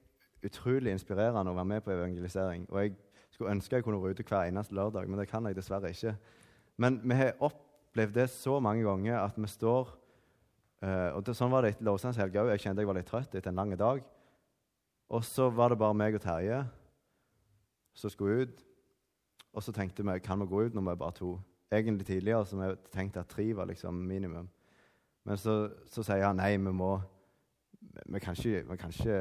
utrolig 0.44 0.92
inspirerende 0.92 1.48
å 1.48 1.57
være 1.57 1.70
med 1.70 1.81
på 1.81 1.94
evangelisering. 1.94 2.66
Og 2.68 2.83
jeg 2.83 2.92
skulle 3.33 3.55
ønske 3.55 3.79
jeg 3.79 3.87
kunne 3.87 4.01
være 4.03 4.18
ute 4.18 4.27
hver 4.29 4.51
eneste 4.51 4.77
lørdag, 4.77 5.09
men 5.09 5.22
det 5.22 5.31
kan 5.31 5.48
jeg 5.48 5.57
dessverre 5.57 5.88
ikke. 5.94 6.12
Men 6.77 7.01
vi 7.01 7.16
har 7.16 7.40
opplevd 7.40 8.18
det 8.20 8.29
så 8.35 8.59
mange 8.61 8.85
ganger 8.85 9.16
at 9.22 9.40
vi 9.40 9.48
står 9.48 9.94
uh, 10.85 11.16
og 11.16 11.24
det, 11.24 11.37
Sånn 11.38 11.55
var 11.55 11.64
det 11.64 11.72
etter 11.72 11.88
lovsangshelga 11.88 12.44
òg. 12.44 12.53
Jeg 12.53 12.66
kjente 12.66 12.85
jeg 12.85 12.90
var 12.92 13.01
litt 13.01 13.09
trøtt 13.09 13.35
etter 13.40 13.48
en 13.48 13.62
lang 13.62 13.72
dag. 13.81 14.05
Og 15.09 15.24
så 15.24 15.48
var 15.48 15.72
det 15.72 15.81
bare 15.81 15.96
meg 15.96 16.20
og 16.20 16.22
Terje 16.27 16.61
som 17.96 18.12
skulle 18.12 18.44
ut. 18.44 18.61
Og 19.57 19.64
så 19.64 19.72
tenkte 19.72 20.05
vi 20.05 20.20
kan 20.20 20.44
vi 20.44 20.53
gå 20.53 20.66
ut 20.68 20.77
når 20.77 20.85
vi 20.85 20.92
er 20.92 21.01
bare 21.01 21.16
to. 21.16 21.33
Egentlig 21.72 22.07
tidligere 22.12 22.44
så 22.44 22.61
vi 22.61 22.70
tenkte 22.92 23.24
at 23.24 23.33
tre 23.33 23.48
var 23.57 23.72
liksom 23.72 24.05
minimum. 24.05 24.53
Men 25.28 25.36
så, 25.36 25.54
så 25.92 26.04
sier 26.06 26.24
han 26.24 26.38
nei, 26.40 26.54
vi 26.56 26.72
må 26.72 26.96
Vi 28.08 28.20
kan 28.22 28.36
ikke, 28.36 28.62
vi 28.70 28.76
kan 28.80 28.92
ikke, 28.94 29.18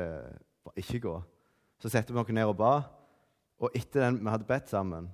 ikke 0.79 0.99
gå. 1.03 1.15
Så 1.81 1.89
setter 1.91 2.15
vi 2.15 2.21
oss 2.21 2.31
ned 2.31 2.47
og 2.47 2.57
ba. 2.59 2.73
Og 3.59 3.73
etter 3.75 4.05
den 4.05 4.21
vi 4.21 4.31
hadde 4.31 4.47
bedt 4.47 4.69
sammen 4.69 5.09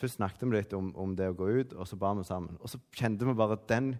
Først 0.00 0.16
snakket 0.16 0.46
vi 0.48 0.56
litt 0.56 0.72
om, 0.72 0.94
om, 0.96 1.10
det 1.12 1.26
å 1.28 1.36
gå 1.36 1.46
ut, 1.60 1.72
og 1.76 1.84
så 1.84 1.96
ba 2.00 2.14
vi 2.16 2.22
sammen. 2.24 2.54
Og 2.64 2.70
så 2.72 2.78
kjente 2.96 3.26
vi 3.28 3.34
bare 3.36 3.58
den, 3.68 3.90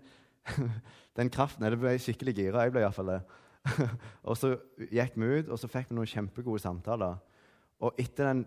den 1.19 1.29
kraften. 1.29 1.67
Det 1.69 1.77
ble 1.77 1.93
skikkelig 2.01 2.33
gira. 2.39 2.63
Jeg 2.65 2.73
ble 2.73 2.87
iallfall 2.87 3.11
det. 3.13 3.19
og 4.29 4.39
så 4.41 4.55
gikk 4.89 5.19
vi 5.21 5.29
ut, 5.29 5.51
og 5.53 5.61
så 5.61 5.69
fikk 5.69 5.91
vi 5.91 5.99
noen 5.99 6.09
kjempegode 6.09 6.63
samtaler. 6.65 7.21
Og 7.85 8.01
etter 8.01 8.31
den 8.31 8.47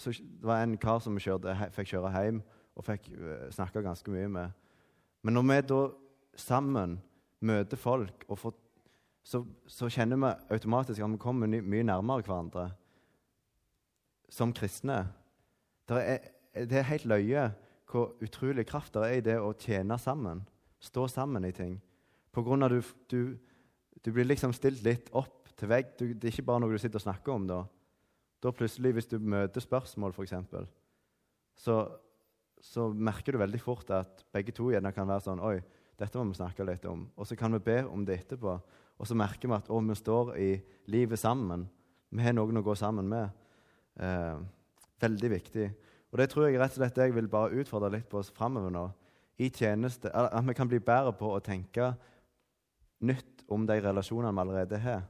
så 0.00 0.10
det 0.16 0.48
var 0.48 0.64
en 0.64 0.78
kar 0.80 1.02
som 1.04 1.14
vi 1.14 1.22
kjørte, 1.22 1.52
fikk 1.76 1.92
kjøre 1.92 2.10
hjem 2.16 2.40
og 2.74 2.86
fikk 2.88 3.04
eh, 3.12 3.44
snakka 3.54 3.84
ganske 3.84 4.10
mye 4.10 4.30
med. 4.32 4.56
Men 5.22 5.36
når 5.36 5.44
vi 5.50 5.58
da 5.68 5.82
sammen 6.40 6.98
møter 7.44 7.78
folk, 7.80 8.24
får, 8.28 8.54
så, 9.24 9.42
så, 9.66 9.88
kjenner 9.88 10.20
vi 10.20 10.32
automatisk 10.56 11.00
at 11.00 11.12
vi 11.12 11.20
kommer 11.20 11.48
mye 11.48 11.86
nærmere 11.86 12.24
hverandre 12.24 12.68
som 14.32 14.52
kristne. 14.56 15.04
Det 15.88 16.00
er, 16.00 16.28
det 16.64 16.80
er 16.80 16.90
helt 16.90 17.06
løye 17.10 17.48
hvor 17.90 18.16
utrolig 18.24 18.66
kraft 18.66 18.96
det 18.96 19.06
er 19.06 19.18
i 19.18 19.24
det 19.24 19.36
å 19.38 19.52
tjene 19.58 19.98
sammen. 20.00 20.42
Stå 20.82 21.06
sammen 21.08 21.44
i 21.46 21.52
ting. 21.54 21.76
På 22.34 22.42
grunn 22.42 22.66
av 22.66 22.72
du, 22.72 22.80
du, 23.08 23.36
du 24.02 24.10
blir 24.10 24.26
liksom 24.26 24.52
stilt 24.56 24.82
litt 24.84 25.12
opp 25.14 25.52
til 25.54 25.70
vegg. 25.70 25.92
Du, 25.98 26.08
det 26.10 26.28
er 26.28 26.34
ikke 26.34 26.48
bare 26.48 26.64
noe 26.64 26.74
du 26.74 26.80
sitter 26.82 26.98
og 26.98 27.06
snakker 27.06 27.36
om. 27.36 27.46
da. 27.46 27.60
Da 28.42 28.52
plutselig, 28.52 28.96
hvis 28.96 29.08
du 29.12 29.20
møter 29.22 29.62
spørsmål, 29.62 30.12
f.eks., 30.16 30.34
så, 31.54 31.76
så 32.58 32.88
merker 32.90 33.36
du 33.36 33.38
veldig 33.38 33.60
fort 33.62 33.92
at 33.94 34.24
begge 34.34 34.52
to 34.56 34.72
gjerne 34.72 34.90
kan 34.92 35.06
være 35.06 35.22
sånn 35.28 35.42
Oi, 35.46 35.60
dette 35.98 36.18
må 36.18 36.32
vi 36.32 36.38
snakke 36.38 36.66
litt 36.66 36.84
om. 36.90 37.06
Og 37.16 37.28
så 37.28 37.36
kan 37.38 37.54
vi 37.54 37.62
be 37.62 37.78
om 37.86 38.04
det 38.06 38.18
etterpå. 38.22 38.56
Og 38.98 39.08
så 39.08 39.16
merker 39.18 39.50
vi 39.50 39.56
at 39.56 39.70
å, 39.70 39.80
vi 39.82 39.96
står 39.98 40.34
i 40.40 40.50
livet 40.90 41.20
sammen. 41.20 41.66
Vi 42.14 42.22
har 42.22 42.34
noen 42.34 42.60
å 42.60 42.64
gå 42.66 42.74
sammen 42.78 43.08
med. 43.10 43.30
Eh, 43.98 44.42
veldig 45.02 45.30
viktig. 45.30 45.68
Og 46.12 46.20
det 46.20 46.28
tror 46.30 46.46
jeg 46.46 46.58
rett 46.60 46.74
og 46.76 46.80
slett 46.82 47.00
jeg 47.02 47.14
vil 47.14 47.30
bare 47.30 47.62
utfordre 47.62 47.92
litt 47.96 48.08
på 48.10 48.20
oss 48.20 48.32
framover 48.34 48.74
nå. 48.74 48.84
I 49.42 49.48
tjeneste, 49.50 50.12
At 50.14 50.46
vi 50.46 50.54
kan 50.54 50.68
bli 50.70 50.78
bedre 50.78 51.12
på 51.18 51.32
å 51.34 51.42
tenke 51.42 51.94
nytt 53.02 53.42
om 53.50 53.66
de 53.66 53.80
relasjonene 53.82 54.30
vi 54.30 54.42
allerede 54.44 54.78
har. 54.78 55.02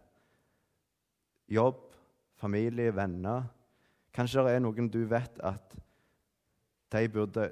Jobb, 1.49 1.83
familie, 2.41 2.95
venner. 2.97 3.45
Kanskje 4.15 4.47
det 4.47 4.55
er 4.57 4.65
noen 4.65 4.89
du 4.89 5.03
vet 5.05 5.39
at 5.45 5.77
de 6.95 7.09
burde 7.13 7.51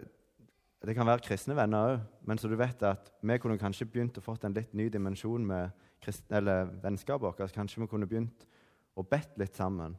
Det 0.83 0.97
kan 0.99 1.07
være 1.07 1.23
kristne 1.23 1.55
venner 1.55 1.93
òg, 1.93 2.01
men 2.27 2.39
så 2.41 2.49
du 2.51 2.57
vet 2.59 2.81
at 2.83 3.13
vi 3.23 3.37
kunne 3.39 3.59
kanskje 3.61 3.87
begynt 3.87 4.17
å 4.19 4.25
fått 4.25 4.43
en 4.49 4.55
litt 4.57 4.73
ny 4.75 4.89
dimensjon 4.91 5.45
med 5.47 5.71
vennskapet 6.03 7.23
vårt. 7.23 7.43
Kanskje 7.55 7.85
vi 7.85 7.87
kunne 7.91 8.09
begynt 8.11 8.47
å 8.99 9.05
bedt 9.07 9.37
litt 9.39 9.55
sammen. 9.55 9.95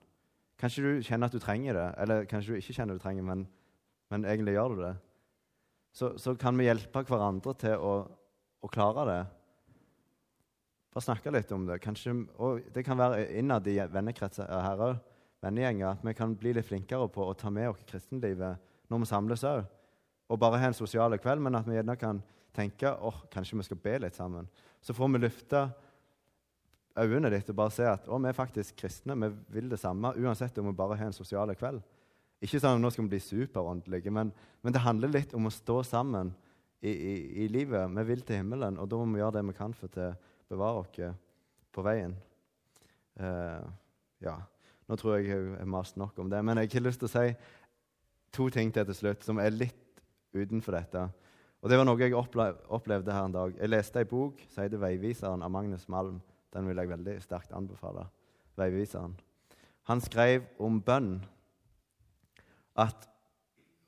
Kanskje 0.59 0.83
du 0.83 1.05
kjenner 1.05 1.31
at 1.31 1.35
du 1.35 1.39
trenger 1.39 1.77
det, 1.77 1.85
eller 2.03 2.25
kanskje 2.27 2.51
du 2.51 2.59
ikke 2.59 2.75
kjenner 2.75 2.97
du 2.97 3.03
trenger 3.03 3.23
men, 3.23 3.45
men 4.11 4.27
egentlig 4.27 4.57
gjør 4.57 4.75
du 4.75 4.81
det. 4.83 4.91
Så, 5.93 6.09
så, 6.17 6.33
kan 6.35 6.57
vi 6.57 6.65
hjelpe 6.67 7.03
hverandre 7.07 7.53
til 7.61 7.79
å, 7.79 7.93
å 8.59 8.71
klare 8.71 9.05
det. 9.07 9.21
Bare 10.93 11.05
snakke 11.05 11.31
litt 11.31 11.51
om 11.55 11.67
det. 11.69 11.77
Kanskje, 11.83 12.15
og 12.43 12.67
det 12.75 12.83
kan 12.83 12.99
være 12.99 13.29
innad 13.39 13.69
i 13.71 13.77
vennekretser 13.93 14.51
her 14.51 14.83
òg, 14.89 14.99
vennegjenger, 15.43 15.95
at 15.95 16.03
vi 16.03 16.15
kan 16.17 16.35
bli 16.39 16.53
litt 16.57 16.67
flinkere 16.67 17.07
på 17.13 17.23
å 17.23 17.37
ta 17.39 17.51
med 17.53 17.71
oss 17.71 17.87
kristenlivet 17.87 18.59
når 18.91 19.03
vi 19.03 19.09
samles 19.09 19.47
òg. 19.47 19.63
Og 20.31 20.39
bare 20.39 20.59
ha 20.61 20.69
en 20.69 20.77
sosial 20.77 21.15
kveld, 21.21 21.41
men 21.43 21.55
at 21.59 21.67
vi 21.67 21.75
gjerne 21.77 21.95
kan 21.99 22.21
tenke 22.55 22.91
oh, 23.01 23.23
kanskje 23.33 23.57
vi 23.59 23.65
skal 23.67 23.81
be 23.81 23.97
litt 24.05 24.17
sammen. 24.17 24.47
Så 24.81 24.95
får 24.95 25.11
vi 25.13 25.23
løfte 25.23 25.63
øynene 26.99 27.31
ditt 27.33 27.49
og 27.49 27.57
bare 27.57 27.73
se 27.73 27.87
at 27.89 28.07
oh, 28.07 28.21
vi 28.21 28.29
er 28.29 28.37
faktisk 28.37 28.77
kristne. 28.79 29.17
Vi 29.17 29.31
vil 29.57 29.69
det 29.71 29.81
samme 29.81 30.13
uansett 30.15 30.57
om 30.61 30.69
vi 30.69 30.77
bare 30.77 30.97
har 30.99 31.09
en 31.09 31.15
sosial 31.15 31.53
kveld. 31.57 31.81
Ikke 32.43 32.59
sånn 32.59 32.77
at 32.77 32.83
nå 32.83 32.91
skal 32.91 33.05
vi 33.05 33.13
bli 33.15 33.23
superåndelige, 33.23 34.11
men, 34.11 34.33
men, 34.61 34.75
det 34.75 34.83
handler 34.83 35.13
litt 35.13 35.33
om 35.37 35.47
å 35.47 35.53
stå 35.53 35.79
sammen 35.87 36.33
i, 36.83 36.91
i, 36.91 37.13
i, 37.45 37.47
livet. 37.47 37.87
Vi 37.95 38.03
vil 38.09 38.23
til 38.27 38.41
himmelen, 38.41 38.79
og 38.81 38.89
da 38.91 38.99
må 38.99 39.15
vi 39.15 39.21
gjøre 39.21 39.37
det 39.37 39.45
vi 39.47 39.55
kan 39.55 39.75
for 39.77 39.93
til 39.93 40.11
bevare 40.51 40.81
oss 40.83 41.21
på 41.73 41.85
veien. 41.85 42.17
Uh, 43.15 43.63
ja, 44.21 44.35
Nå 44.89 44.97
tror 44.99 45.15
jeg 45.15 45.29
jeg 45.29 45.43
har 45.55 45.69
mast 45.69 45.95
nok 45.97 46.17
om 46.19 46.29
det, 46.29 46.41
men 46.43 46.59
jeg 46.59 46.73
har 46.73 46.83
lyst 46.83 46.99
til 47.01 47.07
å 47.07 47.13
si 47.13 47.29
to 48.35 48.49
ting 48.51 48.73
til 48.73 48.85
til 48.89 48.97
slutt 48.97 49.23
som 49.23 49.39
er 49.39 49.55
litt 49.55 49.82
utenfor 50.33 50.77
dette. 50.77 51.03
Og 51.63 51.69
Det 51.69 51.77
var 51.79 51.87
noe 51.87 51.99
jeg 52.01 52.15
opplevde 52.15 53.13
her 53.13 53.25
en 53.25 53.35
dag. 53.35 53.53
Jeg 53.57 53.69
leste 53.69 53.99
ei 53.99 54.05
bok 54.09 54.41
som 54.49 54.63
heter 54.63 54.77
'Veiviseren' 54.77 55.43
av 55.43 55.51
Magnus 55.51 55.87
Malm. 55.87 56.21
Den 56.53 56.67
vil 56.67 56.77
jeg 56.77 56.89
veldig 56.89 57.21
sterkt 57.21 57.51
anbefale. 57.51 58.07
Veiviseren. 58.57 59.15
Han 59.83 60.01
skrev 60.01 60.43
om 60.59 60.81
bønn 60.81 61.25
at, 62.75 63.09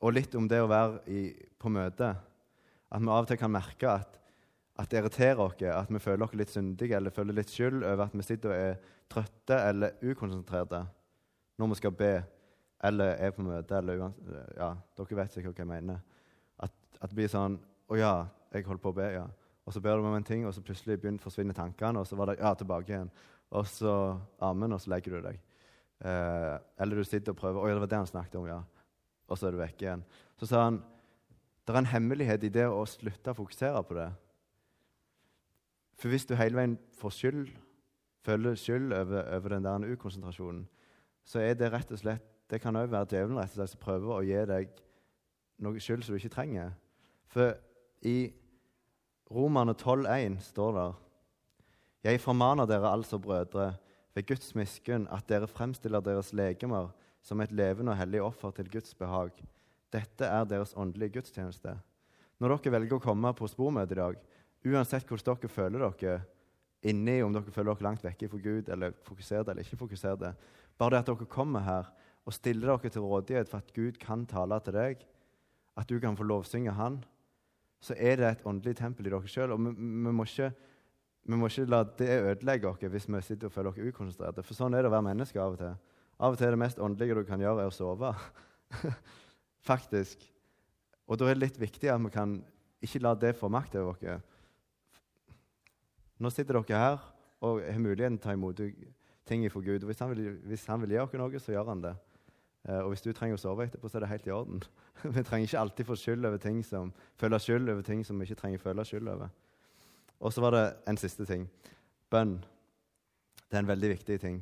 og 0.01 0.13
litt 0.13 0.35
om 0.35 0.47
det 0.47 0.61
å 0.61 0.67
være 0.67 0.99
i, 1.07 1.33
på 1.59 1.69
møte. 1.69 2.15
At 2.91 3.01
vi 3.01 3.09
av 3.09 3.21
og 3.21 3.27
til 3.27 3.37
kan 3.37 3.51
merke 3.51 3.89
at 3.89 4.21
at 4.75 4.91
det 4.91 4.99
irriterer 4.99 5.39
oss, 5.39 5.61
at 5.61 5.91
vi 5.93 5.99
føler 5.99 6.25
oss 6.25 6.33
litt 6.35 6.51
syndige 6.51 6.97
eller 6.97 7.13
føler 7.15 7.37
litt 7.37 7.51
skyld 7.51 7.83
over 7.83 8.05
at 8.05 8.15
vi 8.15 8.25
sitter 8.27 8.51
og 8.51 8.55
er 8.55 8.75
trøtte 9.11 9.59
eller 9.69 9.95
ukonsentrerte 10.03 10.81
når 11.57 11.71
vi 11.71 11.77
skal 11.79 11.93
be 11.95 12.11
eller 12.83 13.15
er 13.15 13.31
på 13.31 13.41
møte. 13.45 13.77
eller 13.77 14.11
ja, 14.57 14.73
Dere 14.97 15.17
vet 15.17 15.31
sikkert 15.31 15.55
hva 15.55 15.63
jeg 15.63 15.69
mener. 15.69 16.01
At, 16.99 17.09
det 17.09 17.17
blir 17.17 17.31
sånn 17.31 17.59
Å 17.91 17.97
ja, 17.99 18.13
jeg 18.53 18.65
holder 18.65 18.81
på 18.81 18.93
å 18.93 18.97
be, 18.97 19.09
ja. 19.13 19.25
Og 19.65 19.73
så 19.73 19.81
ber 19.81 19.97
du 19.97 20.05
om 20.05 20.15
en 20.17 20.25
ting, 20.25 20.45
og 20.45 20.53
så 20.53 20.61
plutselig 20.65 20.99
begynner 21.01 21.21
forsvinne 21.21 21.53
tankene, 21.57 22.01
og 22.01 22.07
så 22.09 22.17
var 22.17 22.31
det 22.31 22.39
ja, 22.39 22.53
tilbake 22.57 22.91
igjen. 22.91 23.11
Og 23.53 23.67
så 23.69 23.93
amen, 24.45 24.73
og 24.73 24.81
så 24.81 24.91
legger 24.93 25.15
du 25.15 25.27
deg. 25.27 25.37
Eh, 26.05 26.55
eller 26.81 27.01
du 27.01 27.07
sitter 27.07 27.33
og 27.33 27.39
prøver 27.39 27.61
Å 27.61 27.69
ja, 27.69 27.75
det 27.77 27.83
var 27.85 27.91
det 27.93 27.99
han 28.01 28.09
snakket 28.09 28.37
om, 28.41 28.47
ja. 28.49 28.59
Og 29.29 29.37
så 29.37 29.47
er 29.47 29.55
du 29.55 29.61
vekk 29.61 29.85
igjen. 29.85 30.05
Så 30.37 30.49
sa 30.49 30.67
han 30.67 30.81
det 31.65 31.73
er 31.73 31.79
en 31.81 31.89
hemmelighet 31.89 32.43
i 32.45 32.51
det 32.53 32.67
å 32.69 32.83
slutte 32.85 33.33
å 33.33 33.37
fokusere 33.39 33.79
på 33.89 33.95
det. 33.97 34.09
For 35.97 36.13
hvis 36.13 36.27
du 36.29 36.35
hele 36.37 36.59
veien 36.59 36.75
får 36.99 37.15
skyld, 37.15 37.47
føler 38.25 38.57
skyld 38.59 38.93
over, 38.93 39.23
over 39.33 39.55
den 39.55 39.65
der 39.65 39.95
ukonsentrasjonen, 39.95 40.67
så 41.25 41.41
er 41.41 41.57
det 41.57 41.71
rett 41.73 41.91
og 41.91 42.01
slett 42.01 42.31
Det 42.45 42.59
kan 42.61 42.75
òg 42.77 42.91
være 42.91 43.07
djevelen 43.09 43.39
rett 43.39 43.55
og 43.55 43.57
slett 43.57 43.71
som 43.71 43.79
prøver 43.81 44.11
å 44.13 44.21
gi 44.21 44.41
deg 44.45 44.75
noe 45.65 45.79
skyld 45.81 46.03
som 46.05 46.13
du 46.13 46.19
ikke 46.19 46.35
trenger. 46.35 46.75
For 47.35 47.57
i 48.07 48.31
Romerne 49.27 49.73
12,1 49.75 50.37
står 50.45 50.77
det 50.77 50.91
Jeg 52.07 52.21
formaner 52.23 52.69
dere 52.69 52.93
altså, 52.93 53.19
brødre, 53.19 53.73
ved 54.15 54.23
Guds 54.29 54.53
miskunn, 54.55 55.09
at 55.11 55.27
dere 55.27 55.47
fremstiller 55.47 55.99
deres 55.99 56.31
legemer 56.31 56.93
som 57.25 57.41
et 57.41 57.51
levende 57.51 57.91
og 57.91 57.97
hellig 57.99 58.21
offer 58.23 58.53
til 58.55 58.69
Guds 58.71 58.93
behag. 58.95 59.33
Dette 59.91 60.25
er 60.25 60.45
deres 60.47 60.71
åndelige 60.77 61.17
gudstjeneste. 61.17 61.73
Når 62.39 62.53
dere 62.55 62.71
velger 62.77 62.95
å 62.95 63.03
komme 63.03 63.33
på 63.35 63.49
spormøte 63.51 63.97
i 63.97 63.99
dag, 63.99 64.21
Uansett 64.65 65.05
hvordan 65.05 65.35
dere 65.37 65.51
føler 65.51 65.83
dere 65.83 66.13
inni, 66.89 67.19
om 67.21 67.33
dere 67.33 67.51
føler 67.53 67.73
dere 67.75 67.85
langt 67.85 68.05
vekke 68.05 68.29
fra 68.31 68.39
Gud, 68.41 68.69
eller 68.73 68.95
fokuserte 69.05 69.51
eller 69.51 69.65
ikke 69.65 69.81
fokuserte, 69.83 70.31
bare 70.79 70.95
det 70.95 71.01
at 71.03 71.11
dere 71.11 71.27
kommer 71.29 71.65
her 71.67 71.91
og 72.25 72.33
stiller 72.33 72.71
dere 72.71 72.89
til 72.89 73.05
rådighet 73.05 73.51
for 73.51 73.61
at 73.61 73.75
Gud 73.75 73.99
kan 74.01 74.23
tale 74.25 74.57
til 74.63 74.73
deg, 74.73 75.03
at 75.75 75.89
du 75.91 75.99
kan 75.99 76.17
få 76.17 76.25
lovsynge 76.25 76.73
Han, 76.73 77.03
så 77.81 77.95
er 77.97 78.19
det 78.19 78.29
et 78.29 78.45
åndelig 78.47 78.77
tempel 78.79 79.07
i 79.07 79.11
dere 79.13 79.29
sjøl. 79.29 79.53
Og 79.55 79.61
vi, 79.61 79.73
vi, 79.77 80.13
må 80.15 80.25
ikke, 80.25 80.51
vi, 81.25 81.35
må 81.35 81.49
ikke, 81.49 81.67
la 81.69 81.83
det 81.99 82.09
ødelegge 82.21 82.69
oss 82.71 82.81
hvis 82.81 83.09
vi 83.09 83.21
sitter 83.25 83.49
og 83.49 83.55
føler 83.55 83.71
oss 83.71 83.81
ukonsentrerte. 83.81 84.45
For 84.45 84.57
sånn 84.57 84.73
er 84.73 84.85
det 84.85 84.91
å 84.91 84.95
være 84.95 85.09
menneske 85.09 85.41
av 85.41 85.55
og 85.55 85.61
til. 85.61 85.75
Av 86.15 86.33
og 86.33 86.39
til 86.39 86.47
er 86.47 86.55
det 86.55 86.61
mest 86.63 86.79
åndelige 86.79 87.19
du 87.19 87.27
kan 87.27 87.41
gjøre, 87.43 87.65
er 87.65 87.71
å 87.71 87.75
sove. 87.75 88.13
Faktisk. 89.69 90.23
Og 91.05 91.19
da 91.19 91.27
er 91.29 91.37
det 91.37 91.43
litt 91.43 91.59
viktig 91.61 91.91
at 91.91 92.01
vi 92.01 92.13
kan 92.13 92.39
ikke 92.85 93.01
la 93.03 93.13
det 93.19 93.35
få 93.37 93.49
makt 93.51 93.77
over 93.81 93.95
oss. 93.95 94.31
Nå 96.21 96.31
sitter 96.31 96.61
dere 96.61 96.79
her, 96.79 96.99
og 97.43 97.61
har 97.61 97.81
muligheten 97.81 98.17
til 98.17 98.23
å 98.23 98.25
ta 98.29 98.35
imot 98.37 98.61
ting 99.27 99.43
fra 99.51 99.61
Gud. 99.61 99.83
Og 99.83 99.89
hvis 99.89 100.01
han, 100.01 100.13
vil, 100.13 100.37
hvis 100.47 100.65
han 100.69 100.81
vil 100.81 100.95
gi 100.95 101.01
oss 101.03 101.15
noe, 101.19 101.41
så 101.41 101.55
gjør 101.55 101.71
han 101.73 101.83
det. 101.83 101.95
Eh, 102.69 102.81
og 102.81 102.93
hvis 102.93 103.03
du 103.05 103.11
trenger 103.13 103.37
å 103.37 103.41
sove 103.41 103.67
etterpå, 103.67 103.89
så 103.89 103.99
er 103.99 104.05
det 104.05 104.09
helt 104.09 104.27
i 104.27 104.33
orden. 104.33 104.63
vi 105.15 105.23
trenger 105.23 105.47
ikke 105.47 105.61
alltid 105.61 105.89
få 105.89 105.97
skyld 106.01 106.25
over 106.25 106.41
ting 106.41 106.63
som, 106.65 106.93
føle 107.19 107.39
skyld 107.39 107.69
over 107.69 107.85
ting 107.85 108.01
som 108.05 108.19
vi 108.19 108.27
ikke 108.27 108.41
trenger 108.41 108.61
å 108.61 108.65
føle 108.65 108.85
skyld 108.87 109.11
over. 109.13 109.33
Og 110.19 110.33
så 110.33 110.41
var 110.41 110.55
det 110.55 110.65
en 110.89 110.97
siste 110.97 111.27
ting. 111.29 111.45
Bønn. 112.09 112.39
Det 113.45 113.59
er 113.59 113.63
en 113.63 113.69
veldig 113.69 113.91
viktig 113.93 114.19
ting. 114.21 114.41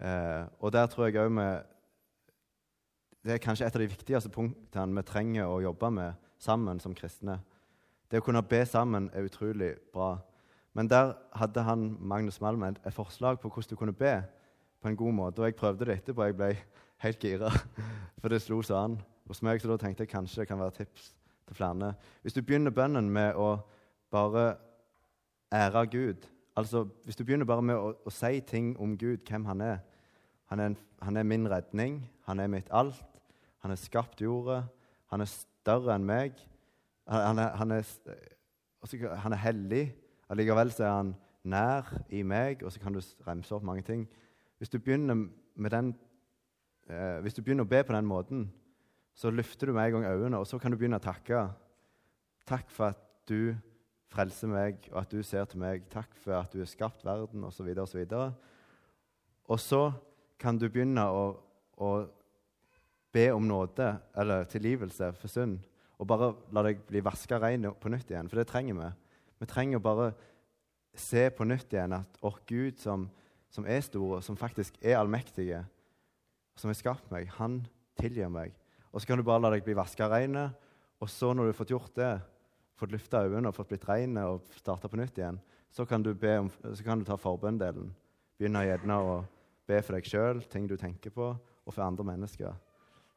Eh, 0.00 0.44
og 0.60 0.72
der 0.72 0.88
tror 0.88 1.08
jeg 1.08 1.20
òg 1.20 1.34
vi 1.36 1.50
Det 3.20 3.34
er 3.34 3.42
kanskje 3.44 3.66
et 3.66 3.74
av 3.76 3.82
de 3.82 3.90
viktigste 3.90 4.30
punktene 4.32 4.96
vi 4.96 5.02
trenger 5.04 5.44
å 5.44 5.60
jobbe 5.60 5.90
med 5.92 6.28
sammen 6.40 6.80
som 6.80 6.94
kristne. 6.96 7.36
Det 8.10 8.22
å 8.22 8.24
kunne 8.24 8.42
be 8.42 8.64
sammen 8.64 9.10
er 9.12 9.26
utrolig 9.28 9.74
bra. 9.92 10.14
Men 10.72 10.88
der 10.88 11.12
hadde 11.36 11.62
han, 11.62 11.96
Magnus 12.00 12.40
Malm 12.40 12.62
et 12.62 12.94
forslag 12.94 13.40
på 13.40 13.50
hvordan 13.50 13.70
du 13.70 13.76
kunne 13.76 13.92
be 13.92 14.22
på 14.80 14.88
en 14.88 14.96
god 14.96 15.12
måte. 15.12 15.42
Og 15.42 15.50
jeg 15.50 15.58
prøvde 15.58 15.84
det 15.84 15.98
etterpå. 15.98 16.24
Jeg 16.24 16.36
ble 16.38 16.56
helt 17.04 17.22
gira, 17.24 17.50
for 18.20 18.32
det 18.32 18.42
slo 18.42 18.60
så 18.62 18.78
an 18.84 18.98
hos 19.28 19.42
meg. 19.42 19.60
Så 19.60 19.70
da 19.70 19.78
tenkte 19.80 20.04
jeg 20.04 20.12
kanskje 20.12 20.42
det 20.42 20.50
kan 20.50 20.60
være 20.60 20.78
tips 20.80 21.12
til 21.48 21.56
flere. 21.56 21.94
Hvis 22.22 22.36
du 22.36 22.42
begynner 22.42 22.74
bønnen 22.74 23.10
med 23.10 23.38
å 23.38 23.56
bare 24.10 24.52
ære 25.52 25.86
Gud 25.86 26.28
Altså, 26.58 26.82
Hvis 27.04 27.16
du 27.16 27.24
begynner 27.24 27.46
bare 27.46 27.62
med 27.62 27.78
å, 27.78 27.92
å 28.04 28.10
si 28.12 28.40
ting 28.44 28.74
om 28.82 28.96
Gud, 28.98 29.22
hvem 29.24 29.44
han 29.48 29.60
er 29.64 29.78
han 30.50 30.60
er, 30.60 30.66
en, 30.66 30.76
han 31.02 31.16
er, 31.16 31.22
min 31.22 31.46
redning, 31.50 32.00
han 32.26 32.40
er 32.40 32.48
mitt 32.50 32.68
alt. 32.74 33.04
Han 33.62 33.70
har 33.70 33.78
skapt 33.78 34.20
jorda. 34.20 34.64
Han 35.12 35.22
er 35.22 35.30
større 35.30 35.94
enn 35.94 36.06
meg. 36.06 36.40
Han 37.06 37.38
er, 37.38 37.52
han 37.54 37.74
er, 37.76 37.92
han 39.22 39.36
er 39.36 39.42
hellig. 39.44 39.84
Allikevel 40.28 40.74
er 40.74 40.90
han 40.90 41.14
nær 41.46 41.86
i 42.10 42.24
meg, 42.26 42.64
og 42.64 42.74
så 42.74 42.82
kan 42.82 42.98
du 42.98 43.00
remse 43.28 43.54
opp 43.54 43.62
mange 43.62 43.86
ting. 43.86 44.08
Hvis 44.58 44.74
du 44.74 44.80
begynner, 44.82 45.28
med 45.54 45.70
den, 45.70 45.94
eh, 46.90 47.18
hvis 47.24 47.36
du 47.36 47.42
begynner 47.42 47.66
å 47.66 47.70
be 47.70 47.80
på 47.86 47.94
den 47.94 48.08
måten, 48.08 48.48
så 49.16 49.32
løfter 49.32 49.70
du 49.70 49.74
med 49.76 49.88
en 49.88 49.98
gang 49.98 50.12
øynene, 50.12 50.38
og 50.38 50.46
så 50.48 50.58
kan 50.58 50.72
du 50.72 50.78
begynne 50.80 51.00
å 51.00 51.04
takke. 51.04 51.48
Takk 52.48 52.70
for 52.72 52.92
at 52.94 53.02
du 53.30 53.54
frelser 54.10 54.50
meg, 54.50 54.86
og 54.92 55.02
at 55.04 55.12
du 55.12 55.22
ser 55.26 55.46
til 55.50 55.62
meg. 55.62 55.84
Takk 55.92 56.14
for 56.18 56.38
at 56.40 56.52
du 56.52 56.62
har 56.62 56.70
skapt 56.70 57.04
verden, 57.06 57.44
osv. 57.46 57.68
Og, 57.70 57.88
så 57.88 58.04
og, 58.18 58.32
og 59.50 59.60
så 59.62 59.82
kan 60.40 60.58
du 60.58 60.66
begynne 60.68 61.04
å, 61.04 61.24
å 61.76 61.90
be 63.12 63.26
om 63.34 63.46
nåde 63.46 63.92
eller 64.18 64.48
tilgivelse 64.50 65.12
for 65.18 65.30
synd. 65.30 65.60
Og 66.00 66.08
bare 66.08 66.32
la 66.54 66.64
deg 66.64 66.80
bli 66.88 67.02
vaska 67.04 67.38
rein 67.42 67.68
på 67.76 67.92
nytt 67.92 68.10
igjen, 68.10 68.30
for 68.30 68.40
det 68.40 68.48
trenger 68.50 68.78
vi. 68.78 68.90
Vi 69.40 69.48
trenger 69.50 69.82
bare 69.84 70.12
se 70.96 71.26
på 71.34 71.46
nytt 71.46 71.72
igjen 71.72 71.94
at 71.98 72.16
vår 72.22 72.40
Gud 72.48 72.80
som, 72.80 73.06
som 73.52 73.66
er 73.68 73.82
stor, 73.84 74.20
som 74.24 74.38
faktisk 74.38 74.78
er 74.80 74.98
allmektig, 74.98 75.52
som 76.60 76.70
har 76.70 76.78
skapt 76.78 77.08
meg, 77.12 77.30
han 77.38 77.62
tilgir 78.00 78.28
meg. 78.32 78.52
Og 78.90 79.00
så 79.00 79.08
kan 79.08 79.20
du 79.20 79.24
bare 79.24 79.42
la 79.44 79.52
deg 79.54 79.64
bli 79.64 79.76
vaska 79.78 80.08
reine, 80.10 80.50
og 81.00 81.08
så, 81.08 81.32
når 81.32 81.48
du 81.48 81.52
har 81.52 81.58
fått 81.60 81.72
gjort 81.72 81.94
det, 81.96 82.12
fått 82.76 82.92
lufta 82.92 83.22
øynene 83.24 83.48
og 83.48 83.56
fått 83.56 83.72
blitt 83.72 83.86
rein 83.88 84.16
og 84.20 84.48
starta 84.56 84.88
på 84.88 84.98
nytt 85.00 85.18
igjen, 85.20 85.38
så 85.70 85.86
kan 85.86 86.02
du, 86.02 86.12
om, 86.12 86.50
så 86.50 86.84
kan 86.84 87.00
du 87.00 87.06
ta 87.06 87.16
forbønndelen. 87.20 87.92
Begynne 88.38 88.64
gjerne 88.66 88.98
å 89.00 89.14
be 89.68 89.78
for 89.84 89.96
deg 89.96 90.08
sjøl, 90.08 90.42
ting 90.50 90.66
du 90.68 90.76
tenker 90.80 91.12
på, 91.14 91.30
og 91.36 91.74
for 91.74 91.84
andre 91.84 92.06
mennesker. 92.08 92.56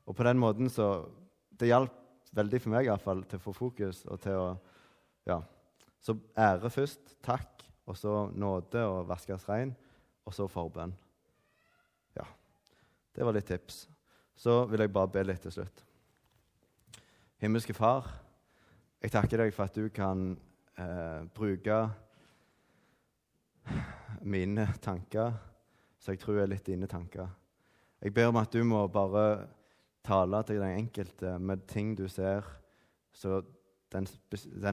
Og 0.06 0.16
på 0.16 0.26
den 0.28 0.40
måten 0.42 0.72
så 0.72 1.10
Det 1.54 1.68
hjalp 1.70 1.94
veldig 2.34 2.60
for 2.60 2.74
meg 2.74 2.88
i 2.90 2.96
fall, 2.98 3.22
til 3.30 3.38
å 3.38 3.44
få 3.44 3.52
fokus 3.54 4.06
og 4.10 4.20
til 4.22 4.40
å 4.40 4.48
Ja. 5.26 5.42
Så 6.02 6.18
ære 6.36 6.70
først, 6.70 7.14
takk, 7.24 7.64
og 7.88 7.96
så 7.96 8.30
nåde 8.36 8.82
og 8.84 9.08
vaskes 9.08 9.48
rein, 9.48 9.76
og 10.26 10.34
så 10.34 10.50
forbønn. 10.52 10.92
Det 13.14 13.26
var 13.26 13.36
litt 13.36 13.48
tips. 13.48 13.88
Så 14.36 14.64
vil 14.70 14.82
jeg 14.82 14.94
bare 14.94 15.12
be 15.14 15.24
litt 15.28 15.44
til 15.46 15.54
slutt. 15.54 15.84
Himmelske 17.44 17.76
Far. 17.78 18.08
Jeg 19.04 19.12
takker 19.14 19.44
deg 19.44 19.54
for 19.54 19.68
at 19.68 19.76
du 19.76 19.90
kan 19.94 20.32
eh, 20.80 21.26
bruke 21.36 21.80
mine 24.24 24.68
tanker, 24.82 25.36
som 26.00 26.16
jeg 26.16 26.22
tror 26.24 26.42
er 26.42 26.52
litt 26.52 26.66
dine 26.68 26.88
tanker. 26.88 27.28
Jeg 28.04 28.14
ber 28.16 28.32
om 28.32 28.40
at 28.40 28.52
du 28.52 28.64
må 28.68 28.86
bare 28.92 29.48
tale 30.04 30.42
til 30.48 30.60
den 30.60 30.80
enkelte 30.86 31.38
med 31.40 31.68
ting 31.68 31.94
du 32.00 32.08
ser, 32.12 32.48
så 33.14 33.42
den, 33.94 34.08
den 34.08 34.62